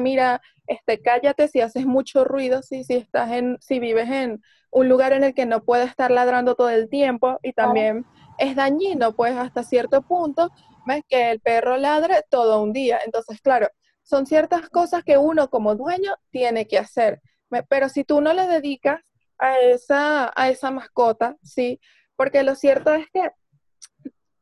Mira, 0.00 0.40
este, 0.66 1.00
cállate 1.00 1.48
si 1.48 1.60
haces 1.60 1.86
mucho 1.86 2.24
ruido, 2.24 2.62
¿sí? 2.62 2.84
si 2.84 2.94
estás 2.94 3.30
en, 3.32 3.58
si 3.60 3.78
vives 3.78 4.08
en 4.10 4.42
un 4.70 4.88
lugar 4.88 5.12
en 5.12 5.24
el 5.24 5.34
que 5.34 5.46
no 5.46 5.64
puedes 5.64 5.88
estar 5.88 6.10
ladrando 6.10 6.54
todo 6.54 6.68
el 6.70 6.88
tiempo 6.88 7.38
y 7.42 7.52
también 7.52 8.04
es 8.38 8.56
dañino, 8.56 9.12
pues 9.12 9.36
hasta 9.36 9.62
cierto 9.62 10.02
punto, 10.02 10.50
ves 10.86 11.02
que 11.08 11.30
el 11.30 11.40
perro 11.40 11.76
ladre 11.76 12.22
todo 12.28 12.62
un 12.62 12.72
día. 12.72 12.98
Entonces, 13.04 13.40
claro, 13.40 13.68
son 14.02 14.26
ciertas 14.26 14.68
cosas 14.68 15.02
que 15.04 15.18
uno 15.18 15.48
como 15.48 15.74
dueño 15.74 16.14
tiene 16.30 16.66
que 16.66 16.78
hacer. 16.78 17.20
Pero 17.68 17.88
si 17.88 18.04
tú 18.04 18.20
no 18.20 18.32
le 18.32 18.46
dedicas 18.46 19.00
a 19.38 19.58
esa, 19.58 20.32
a 20.34 20.48
esa 20.48 20.70
mascota, 20.70 21.36
¿sí? 21.42 21.80
Porque 22.16 22.42
lo 22.42 22.54
cierto 22.54 22.94
es 22.94 23.06
que 23.12 23.30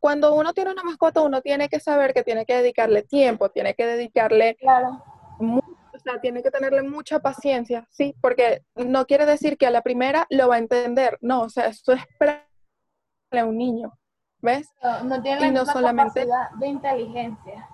cuando 0.04 0.34
uno 0.34 0.52
tiene 0.52 0.70
una 0.70 0.82
mascota, 0.82 1.22
uno 1.22 1.40
tiene 1.40 1.70
que 1.70 1.80
saber 1.80 2.12
que 2.12 2.22
tiene 2.22 2.44
que 2.44 2.54
dedicarle 2.54 3.04
tiempo, 3.04 3.48
tiene 3.48 3.72
que 3.72 3.86
dedicarle, 3.86 4.54
claro. 4.56 5.02
o 5.40 5.98
sea, 5.98 6.20
tiene 6.20 6.42
que 6.42 6.50
tenerle 6.50 6.82
mucha 6.82 7.20
paciencia, 7.20 7.88
¿sí? 7.88 8.14
Porque 8.20 8.66
no 8.74 9.06
quiere 9.06 9.24
decir 9.24 9.56
que 9.56 9.66
a 9.66 9.70
la 9.70 9.80
primera 9.80 10.26
lo 10.28 10.48
va 10.48 10.56
a 10.56 10.58
entender, 10.58 11.16
no, 11.22 11.40
o 11.40 11.48
sea, 11.48 11.68
esto 11.68 11.94
es 11.94 12.02
para 12.18 13.46
un 13.46 13.56
niño, 13.56 13.98
¿ves? 14.42 14.68
No, 15.04 15.22
tiene 15.22 15.50
la 15.50 15.64
solamente... 15.64 16.26
capacidad 16.26 16.50
de 16.60 16.66
inteligencia. 16.66 17.66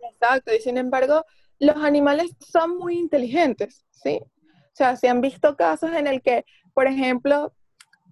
Exacto, 0.00 0.52
y 0.52 0.60
sin 0.60 0.76
embargo, 0.76 1.24
los 1.58 1.76
animales 1.76 2.36
son 2.38 2.76
muy 2.76 2.98
inteligentes, 2.98 3.86
¿sí? 3.92 4.20
O 4.22 4.74
sea, 4.74 4.94
se 4.96 5.08
han 5.08 5.22
visto 5.22 5.56
casos 5.56 5.94
en 5.94 6.06
el 6.06 6.20
que, 6.20 6.44
por 6.74 6.86
ejemplo, 6.86 7.54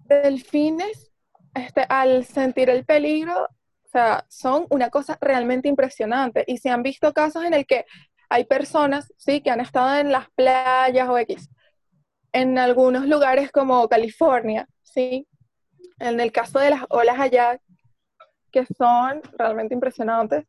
delfines 0.07 1.11
este, 1.55 1.85
al 1.89 2.25
sentir 2.25 2.69
el 2.69 2.85
peligro, 2.85 3.45
o 3.45 3.87
sea, 3.87 4.25
son 4.29 4.67
una 4.69 4.89
cosa 4.89 5.17
realmente 5.21 5.69
impresionante. 5.69 6.43
Y 6.47 6.57
se 6.57 6.69
han 6.69 6.83
visto 6.83 7.13
casos 7.13 7.43
en 7.45 7.53
el 7.53 7.65
que 7.65 7.85
hay 8.29 8.45
personas, 8.45 9.11
sí, 9.17 9.41
que 9.41 9.49
han 9.49 9.61
estado 9.61 9.95
en 9.95 10.11
las 10.11 10.29
playas 10.31 11.07
o 11.09 11.17
X, 11.17 11.49
en 12.33 12.57
algunos 12.57 13.07
lugares 13.07 13.51
como 13.51 13.87
California, 13.87 14.67
sí, 14.83 15.27
en 15.99 16.19
el 16.19 16.31
caso 16.31 16.59
de 16.59 16.71
las 16.71 16.83
olas 16.89 17.19
allá, 17.19 17.59
que 18.51 18.65
son 18.77 19.21
realmente 19.37 19.73
impresionantes, 19.73 20.45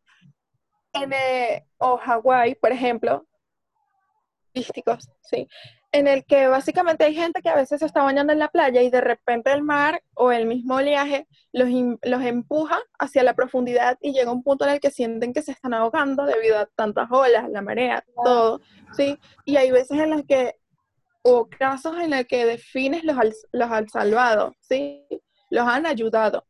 en, 0.92 1.12
eh, 1.12 1.66
o 1.78 1.98
Hawái, 1.98 2.56
por 2.56 2.72
ejemplo, 2.72 3.26
turísticos, 4.52 5.08
sí, 5.20 5.46
en 5.96 6.08
el 6.08 6.24
que 6.26 6.46
básicamente 6.48 7.04
hay 7.04 7.14
gente 7.14 7.40
que 7.40 7.48
a 7.48 7.56
veces 7.56 7.80
se 7.80 7.86
está 7.86 8.02
bañando 8.02 8.32
en 8.32 8.38
la 8.38 8.48
playa 8.48 8.82
y 8.82 8.90
de 8.90 9.00
repente 9.00 9.50
el 9.52 9.62
mar 9.62 10.02
o 10.14 10.30
el 10.30 10.46
mismo 10.46 10.76
oleaje 10.76 11.26
los, 11.52 11.68
los 12.02 12.22
empuja 12.22 12.78
hacia 12.98 13.22
la 13.22 13.34
profundidad 13.34 13.96
y 14.02 14.12
llega 14.12 14.30
un 14.30 14.42
punto 14.42 14.66
en 14.66 14.72
el 14.72 14.80
que 14.80 14.90
sienten 14.90 15.32
que 15.32 15.42
se 15.42 15.52
están 15.52 15.72
ahogando 15.72 16.26
debido 16.26 16.58
a 16.58 16.66
tantas 16.66 17.10
olas, 17.10 17.48
la 17.48 17.62
marea, 17.62 18.04
todo, 18.24 18.60
¿sí? 18.92 19.18
Y 19.46 19.56
hay 19.56 19.70
veces 19.70 19.98
en 19.98 20.10
las 20.10 20.22
que, 20.24 20.56
o 21.22 21.48
casos 21.48 21.98
en 21.98 22.10
los 22.10 22.24
que 22.26 22.44
defines 22.44 23.02
los, 23.02 23.16
los 23.52 23.70
han 23.70 23.88
salvado, 23.88 24.54
¿sí? 24.60 25.06
Los 25.50 25.66
han 25.66 25.86
ayudado. 25.86 26.46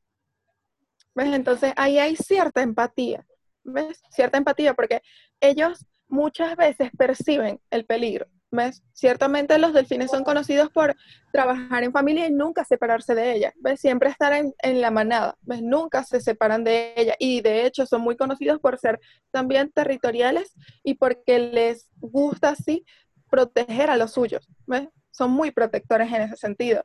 ¿Ves? 1.15 1.33
Entonces 1.33 1.73
ahí 1.77 1.99
hay 1.99 2.17
cierta 2.17 2.63
empatía, 2.63 3.25
¿ves? 3.63 4.03
Cierta 4.11 4.39
empatía 4.39 4.75
porque 4.75 5.03
ellos 5.41 5.87
muchas 6.09 6.57
veces 6.57 6.91
perciben 6.99 7.61
el 7.71 7.87
peligro 7.87 8.27
¿ves? 8.51 8.83
Ciertamente 8.93 9.59
los 9.59 9.73
delfines 9.73 10.11
son 10.11 10.25
conocidos 10.25 10.71
por 10.71 10.97
trabajar 11.33 11.85
en 11.85 11.93
familia 11.93 12.27
y 12.27 12.33
nunca 12.33 12.65
separarse 12.65 13.15
de 13.15 13.35
ella, 13.35 13.53
¿ves? 13.57 13.81
Siempre 13.81 14.11
estar 14.11 14.33
en, 14.33 14.81
la 14.81 14.91
manada, 14.91 15.37
¿ves? 15.43 15.63
Nunca 15.63 16.05
se 16.05 16.21
separan 16.21 16.65
de 16.65 16.95
ella 16.97 17.15
y 17.19 17.41
de 17.41 17.67
hecho 17.67 17.87
son 17.87 18.03
muy 18.03 18.17
conocidos 18.17 18.61
por 18.61 18.79
ser 18.79 19.01
también 19.31 19.71
territoriales 19.73 20.55
y 20.83 20.95
porque 20.95 21.39
les 21.39 21.91
gusta 21.97 22.51
así 22.51 22.85
proteger 23.31 23.91
a 23.91 23.97
los 23.97 24.13
suyos, 24.13 24.49
¿ves? 24.67 24.89
Son 25.11 25.31
muy 25.31 25.51
protectores 25.51 26.13
en 26.13 26.23
ese 26.23 26.37
sentido. 26.37 26.85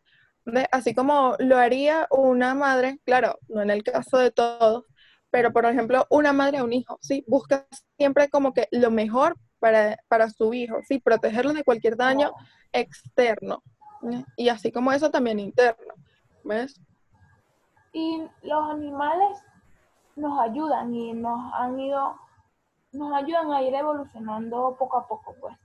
Así 0.71 0.95
como 0.95 1.35
lo 1.39 1.57
haría 1.57 2.07
una 2.09 2.55
madre, 2.55 2.99
claro, 3.05 3.37
no 3.47 3.61
en 3.61 3.69
el 3.69 3.83
caso 3.83 4.17
de 4.17 4.31
todos, 4.31 4.85
pero 5.29 5.53
por 5.53 5.65
ejemplo, 5.65 6.07
una 6.09 6.33
madre 6.33 6.57
a 6.57 6.63
un 6.63 6.73
hijo, 6.73 6.97
¿sí? 7.01 7.23
Busca 7.27 7.67
siempre 7.97 8.29
como 8.29 8.53
que 8.53 8.67
lo 8.71 8.91
mejor 8.91 9.37
para, 9.61 10.29
su 10.29 10.53
hijo, 10.53 10.77
¿sí? 10.87 10.99
Protegerlo 10.99 11.53
de 11.53 11.63
cualquier 11.63 11.95
daño 11.95 12.31
externo. 12.73 13.61
Y 14.35 14.49
así 14.49 14.71
como 14.71 14.91
eso 14.91 15.11
también 15.11 15.39
interno, 15.39 15.93
¿ves? 16.43 16.81
Y 17.93 18.23
los 18.41 18.71
animales 18.71 19.39
nos 20.15 20.39
ayudan 20.39 20.93
y 20.93 21.13
nos 21.13 21.53
han 21.53 21.79
ido, 21.79 22.15
nos 22.91 23.13
ayudan 23.13 23.51
a 23.51 23.61
ir 23.61 23.73
evolucionando 23.75 24.75
poco 24.77 24.97
a 24.97 25.07
poco, 25.07 25.35
pues. 25.39 25.55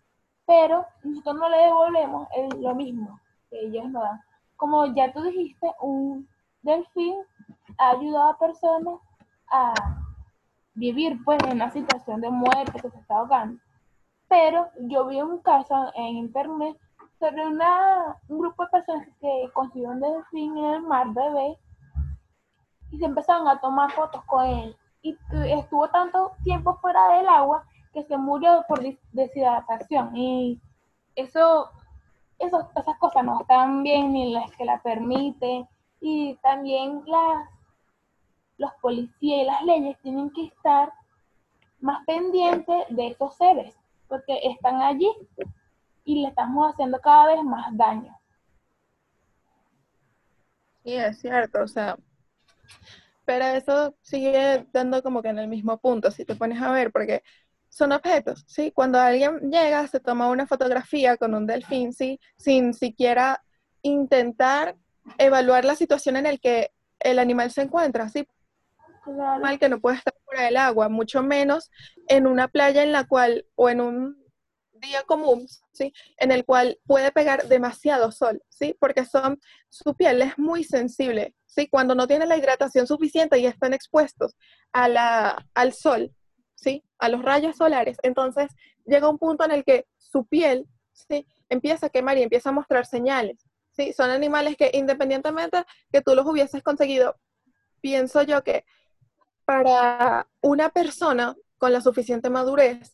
Pero 0.46 0.86
nosotros 1.02 1.36
no 1.36 1.48
le 1.48 1.56
devolvemos 1.56 2.28
lo 2.58 2.74
mismo 2.74 3.18
que 3.50 3.60
ellos 3.60 3.88
nos 3.90 4.02
dan. 4.02 4.20
Como 4.56 4.86
ya 4.94 5.12
tú 5.12 5.22
dijiste, 5.22 5.72
un 5.80 6.28
delfín 6.62 7.16
ha 7.78 7.90
ayudado 7.90 8.30
a 8.30 8.38
personas 8.38 9.00
a 9.50 9.72
vivir 10.74 11.18
pues 11.24 11.42
en 11.44 11.52
una 11.52 11.70
situación 11.70 12.20
de 12.20 12.30
muerte 12.30 12.78
que 12.80 12.90
se 12.90 12.98
está 12.98 13.16
ahogando. 13.16 13.60
Pero 14.38 14.68
yo 14.80 15.06
vi 15.06 15.22
un 15.22 15.38
caso 15.38 15.90
en 15.94 16.18
internet 16.18 16.76
sobre 17.18 17.46
una, 17.46 18.20
un 18.28 18.40
grupo 18.40 18.64
de 18.64 18.68
personas 18.68 19.08
que 19.18 19.50
consiguieron 19.54 19.98
delfín 19.98 20.58
en 20.58 20.74
el 20.74 20.82
mar 20.82 21.06
bebé 21.14 21.58
y 22.90 22.98
se 22.98 23.06
empezaron 23.06 23.48
a 23.48 23.58
tomar 23.62 23.90
fotos 23.92 24.22
con 24.26 24.44
él. 24.44 24.76
Y 25.00 25.16
estuvo 25.32 25.88
tanto 25.88 26.32
tiempo 26.44 26.76
fuera 26.82 27.16
del 27.16 27.26
agua 27.26 27.64
que 27.94 28.02
se 28.04 28.18
murió 28.18 28.62
por 28.68 28.82
deshidratación. 29.12 30.14
Y 30.14 30.60
eso, 31.14 31.70
eso, 32.38 32.68
esas 32.76 32.98
cosas 32.98 33.24
no 33.24 33.40
están 33.40 33.82
bien 33.82 34.12
ni 34.12 34.34
las 34.34 34.50
que 34.52 34.66
la 34.66 34.82
permiten. 34.82 35.66
Y 35.98 36.34
también 36.42 37.02
las, 37.06 37.48
los 38.58 38.72
policías 38.82 39.40
y 39.40 39.44
las 39.46 39.62
leyes 39.62 39.98
tienen 40.02 40.30
que 40.30 40.44
estar 40.44 40.92
más 41.80 42.04
pendientes 42.04 42.84
de 42.90 43.06
esos 43.06 43.34
seres 43.34 43.74
porque 44.08 44.38
están 44.42 44.80
allí 44.82 45.10
y 46.04 46.22
le 46.22 46.28
estamos 46.28 46.72
haciendo 46.72 47.00
cada 47.00 47.34
vez 47.34 47.42
más 47.42 47.76
daño. 47.76 48.16
Sí, 50.84 50.94
es 50.94 51.18
cierto, 51.18 51.62
o 51.62 51.68
sea, 51.68 51.96
pero 53.24 53.44
eso 53.46 53.96
sigue 54.02 54.66
dando 54.72 55.02
como 55.02 55.20
que 55.20 55.28
en 55.28 55.40
el 55.40 55.48
mismo 55.48 55.78
punto, 55.78 56.10
si 56.10 56.24
te 56.24 56.36
pones 56.36 56.62
a 56.62 56.70
ver, 56.70 56.92
porque 56.92 57.22
son 57.68 57.92
objetos, 57.92 58.44
¿sí? 58.46 58.70
Cuando 58.70 58.98
alguien 58.98 59.50
llega, 59.50 59.86
se 59.88 60.00
toma 60.00 60.28
una 60.30 60.46
fotografía 60.46 61.16
con 61.16 61.34
un 61.34 61.46
delfín, 61.46 61.92
¿sí? 61.92 62.20
Sin 62.36 62.72
siquiera 62.72 63.42
intentar 63.82 64.76
evaluar 65.18 65.64
la 65.64 65.74
situación 65.74 66.16
en 66.16 66.24
la 66.24 66.36
que 66.38 66.70
el 67.00 67.18
animal 67.18 67.50
se 67.50 67.62
encuentra, 67.62 68.08
¿sí? 68.08 68.26
Que 69.58 69.68
no 69.68 69.80
puede 69.80 69.96
estar 69.96 70.14
fuera 70.24 70.44
del 70.44 70.56
agua, 70.56 70.88
mucho 70.88 71.22
menos 71.22 71.70
en 72.08 72.26
una 72.26 72.48
playa 72.48 72.82
en 72.82 72.92
la 72.92 73.04
cual, 73.04 73.46
o 73.54 73.68
en 73.68 73.80
un 73.80 74.26
día 74.80 75.02
común, 75.04 75.46
¿sí? 75.72 75.92
En 76.18 76.32
el 76.32 76.44
cual 76.44 76.78
puede 76.86 77.12
pegar 77.12 77.48
demasiado 77.48 78.10
sol, 78.12 78.42
¿sí? 78.48 78.76
Porque 78.78 79.04
son, 79.04 79.40
su 79.68 79.94
piel 79.94 80.22
es 80.22 80.38
muy 80.38 80.64
sensible, 80.64 81.34
¿sí? 81.46 81.68
Cuando 81.68 81.94
no 81.94 82.06
tiene 82.06 82.26
la 82.26 82.36
hidratación 82.36 82.86
suficiente 82.86 83.38
y 83.38 83.46
están 83.46 83.72
expuestos 83.72 84.36
a 84.72 84.88
la, 84.88 85.46
al 85.54 85.72
sol, 85.72 86.12
¿sí? 86.54 86.84
A 86.98 87.08
los 87.08 87.22
rayos 87.22 87.56
solares, 87.56 87.96
entonces 88.02 88.50
llega 88.84 89.08
un 89.08 89.18
punto 89.18 89.44
en 89.44 89.52
el 89.52 89.64
que 89.64 89.86
su 89.96 90.26
piel, 90.26 90.66
¿sí? 90.92 91.26
Empieza 91.48 91.86
a 91.86 91.90
quemar 91.90 92.18
y 92.18 92.22
empieza 92.22 92.50
a 92.50 92.52
mostrar 92.52 92.86
señales, 92.86 93.46
¿sí? 93.70 93.92
Son 93.92 94.10
animales 94.10 94.56
que 94.56 94.70
independientemente 94.74 95.64
que 95.92 96.02
tú 96.02 96.14
los 96.14 96.26
hubieses 96.26 96.62
conseguido, 96.62 97.16
pienso 97.80 98.22
yo 98.22 98.42
que 98.42 98.64
para 99.46 100.26
una 100.42 100.68
persona 100.68 101.34
con 101.56 101.72
la 101.72 101.80
suficiente 101.80 102.28
madurez, 102.28 102.92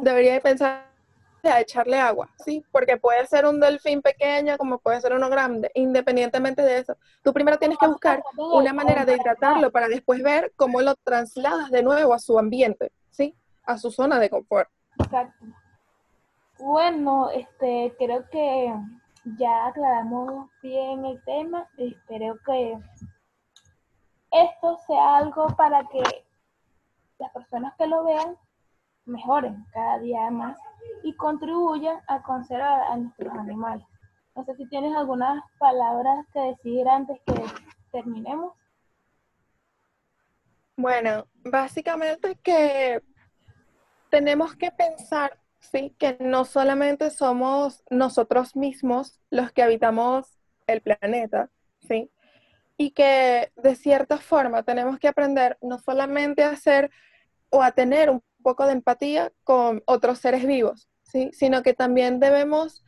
debería 0.00 0.32
de 0.32 0.40
pensar 0.40 0.88
a 1.44 1.60
echarle 1.60 1.98
agua, 1.98 2.28
¿sí? 2.44 2.64
Porque 2.72 2.96
puede 2.96 3.26
ser 3.26 3.46
un 3.46 3.60
delfín 3.60 4.02
pequeño 4.02 4.56
como 4.58 4.78
puede 4.78 5.00
ser 5.00 5.12
uno 5.12 5.28
grande, 5.28 5.70
independientemente 5.74 6.62
de 6.62 6.78
eso. 6.78 6.96
Tú 7.22 7.32
primero 7.32 7.58
tienes 7.58 7.78
que 7.78 7.86
buscar 7.86 8.22
una 8.36 8.72
manera 8.72 9.04
de 9.04 9.16
hidratarlo 9.16 9.70
para 9.70 9.88
después 9.88 10.22
ver 10.22 10.52
cómo 10.56 10.80
lo 10.80 10.94
trasladas 10.96 11.70
de 11.70 11.82
nuevo 11.82 12.14
a 12.14 12.18
su 12.18 12.38
ambiente, 12.38 12.92
¿sí? 13.10 13.34
A 13.64 13.78
su 13.78 13.90
zona 13.90 14.18
de 14.18 14.30
confort. 14.30 14.68
Exacto. 14.98 15.44
Bueno, 16.58 17.30
este, 17.30 17.94
creo 17.98 18.28
que 18.30 18.74
ya 19.38 19.66
aclaramos 19.66 20.50
bien 20.62 21.04
el 21.04 21.22
tema. 21.24 21.68
Espero 21.76 22.36
que 22.44 22.78
esto 24.42 24.78
sea 24.86 25.16
algo 25.16 25.48
para 25.56 25.84
que 25.88 26.02
las 27.18 27.32
personas 27.32 27.74
que 27.76 27.86
lo 27.86 28.04
vean 28.04 28.36
mejoren 29.04 29.64
cada 29.72 29.98
día 29.98 30.30
más 30.30 30.58
y 31.02 31.14
contribuyan 31.14 31.98
a 32.06 32.22
conservar 32.22 32.82
a 32.82 32.96
nuestros 32.96 33.32
animales. 33.34 33.84
No 34.34 34.44
sé 34.44 34.54
si 34.56 34.66
tienes 34.68 34.94
algunas 34.96 35.42
palabras 35.58 36.24
que 36.32 36.40
decir 36.40 36.88
antes 36.88 37.18
que 37.26 37.42
terminemos. 37.90 38.52
Bueno, 40.76 41.26
básicamente 41.42 42.36
que 42.36 43.02
tenemos 44.10 44.54
que 44.54 44.70
pensar, 44.70 45.40
sí, 45.58 45.94
que 45.98 46.16
no 46.20 46.44
solamente 46.44 47.10
somos 47.10 47.82
nosotros 47.90 48.54
mismos 48.54 49.20
los 49.30 49.50
que 49.50 49.62
habitamos 49.62 50.38
el 50.68 50.82
planeta, 50.82 51.50
sí, 51.80 52.10
y 52.78 52.92
que 52.92 53.52
de 53.56 53.74
cierta 53.74 54.18
forma 54.18 54.62
tenemos 54.62 54.98
que 54.98 55.08
aprender 55.08 55.58
no 55.60 55.78
solamente 55.78 56.44
a 56.44 56.50
hacer 56.50 56.90
o 57.50 57.62
a 57.62 57.72
tener 57.72 58.08
un 58.08 58.22
poco 58.42 58.64
de 58.66 58.72
empatía 58.72 59.32
con 59.42 59.82
otros 59.84 60.20
seres 60.20 60.46
vivos, 60.46 60.88
¿sí? 61.02 61.30
sino 61.32 61.62
que 61.62 61.74
también 61.74 62.20
debemos 62.20 62.84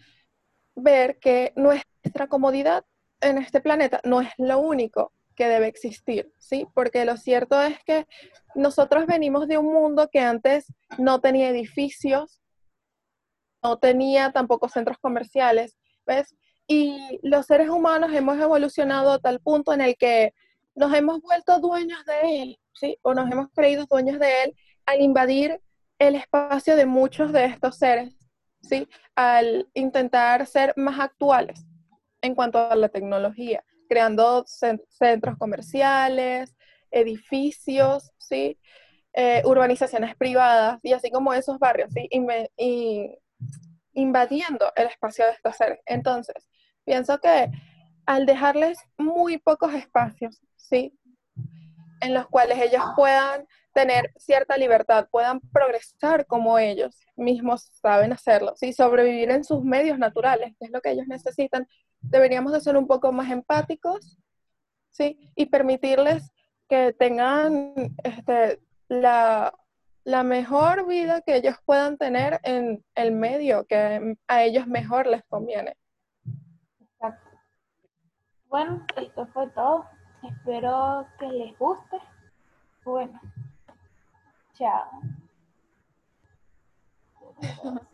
ver 0.76 1.18
que 1.18 1.53
nuestra 1.57 2.29
comodidad 2.29 2.85
en 3.20 3.37
este 3.38 3.61
planeta 3.61 4.00
no 4.05 4.20
es 4.20 4.31
lo 4.38 4.61
único 4.61 5.12
que 5.35 5.48
debe 5.48 5.66
existir, 5.66 6.33
¿sí? 6.38 6.66
Porque 6.74 7.05
lo 7.05 7.16
cierto 7.16 7.61
es 7.61 7.83
que 7.85 8.07
nosotros 8.55 9.07
venimos 9.07 9.48
de 9.48 9.59
un 9.59 9.72
mundo 9.72 10.09
que 10.11 10.20
antes 10.20 10.72
no 10.98 11.20
tenía 11.20 11.48
edificios, 11.48 12.40
no 13.62 13.79
tenía 13.79 14.33
tampoco 14.33 14.68
centros 14.68 14.98
comerciales, 14.98 15.76
¿ves? 16.07 16.35
Y 16.72 17.18
los 17.24 17.46
seres 17.46 17.68
humanos 17.68 18.12
hemos 18.14 18.38
evolucionado 18.38 19.11
a 19.11 19.18
tal 19.18 19.40
punto 19.40 19.72
en 19.72 19.80
el 19.80 19.96
que 19.96 20.33
nos 20.76 20.94
hemos 20.94 21.20
vuelto 21.20 21.59
dueños 21.59 22.04
de 22.04 22.42
él, 22.42 22.61
¿sí? 22.74 22.96
O 23.02 23.12
nos 23.12 23.28
hemos 23.28 23.48
creído 23.52 23.87
dueños 23.87 24.20
de 24.20 24.44
él 24.44 24.54
al 24.87 25.00
invadir 25.00 25.61
el 25.98 26.14
espacio 26.14 26.76
de 26.76 26.87
muchos 26.87 27.33
de 27.33 27.46
estos 27.46 27.76
seres, 27.76 28.14
¿sí? 28.62 28.87
Al 29.16 29.68
intentar 29.74 30.46
ser 30.46 30.72
más 30.76 31.00
actuales 31.00 31.66
en 32.22 32.37
cuanto 32.37 32.61
a 32.61 32.76
la 32.76 32.88
tecnología, 32.88 33.64
creando 33.88 34.44
centros 34.46 35.37
comerciales, 35.38 36.54
edificios, 36.92 38.12
¿sí? 38.16 38.61
Eh, 39.12 39.42
urbanizaciones 39.44 40.14
privadas 40.14 40.78
y 40.85 40.92
así 40.92 41.11
como 41.11 41.35
esos 41.35 41.59
barrios, 41.59 41.90
¿sí? 41.92 42.09
invadiendo 43.92 44.72
el 44.76 44.87
espacio 44.87 45.24
de 45.24 45.33
estos 45.33 45.56
seres. 45.56 45.80
Entonces, 45.85 46.49
pienso 46.90 47.20
que 47.20 47.48
al 48.05 48.26
dejarles 48.26 48.76
muy 48.98 49.38
pocos 49.38 49.72
espacios, 49.74 50.40
¿sí? 50.57 50.92
En 52.00 52.14
los 52.14 52.26
cuales 52.26 52.59
ellos 52.61 52.83
puedan 52.96 53.46
tener 53.72 54.12
cierta 54.16 54.57
libertad, 54.57 55.07
puedan 55.09 55.38
progresar 55.53 56.26
como 56.26 56.59
ellos 56.59 56.98
mismos 57.14 57.70
saben 57.81 58.12
hacerlo, 58.12 58.55
¿sí? 58.57 58.72
sobrevivir 58.72 59.31
en 59.31 59.44
sus 59.44 59.62
medios 59.62 60.00
naturales, 60.00 60.57
que 60.59 60.64
es 60.66 60.72
lo 60.72 60.81
que 60.81 60.90
ellos 60.90 61.07
necesitan. 61.07 61.68
Deberíamos 62.00 62.53
de 62.53 62.61
ser 62.61 62.76
un 62.76 62.88
poco 62.88 63.12
más 63.12 63.31
empáticos 63.31 64.18
¿sí? 64.90 65.31
y 65.37 65.46
permitirles 65.46 66.33
que 66.68 66.92
tengan 66.92 67.94
este, 68.03 68.59
la, 68.88 69.55
la 70.03 70.24
mejor 70.24 70.88
vida 70.88 71.20
que 71.20 71.37
ellos 71.37 71.55
puedan 71.64 71.98
tener 71.98 72.40
en 72.42 72.85
el 72.96 73.12
medio 73.12 73.64
que 73.66 74.16
a 74.26 74.42
ellos 74.42 74.66
mejor 74.66 75.07
les 75.07 75.22
conviene. 75.29 75.76
Bueno, 78.50 78.84
esto 78.96 79.26
fue 79.28 79.48
todo. 79.50 79.86
Espero 80.24 81.06
que 81.20 81.26
les 81.28 81.56
guste. 81.56 81.98
Bueno, 82.84 83.20
chao. 84.54 84.90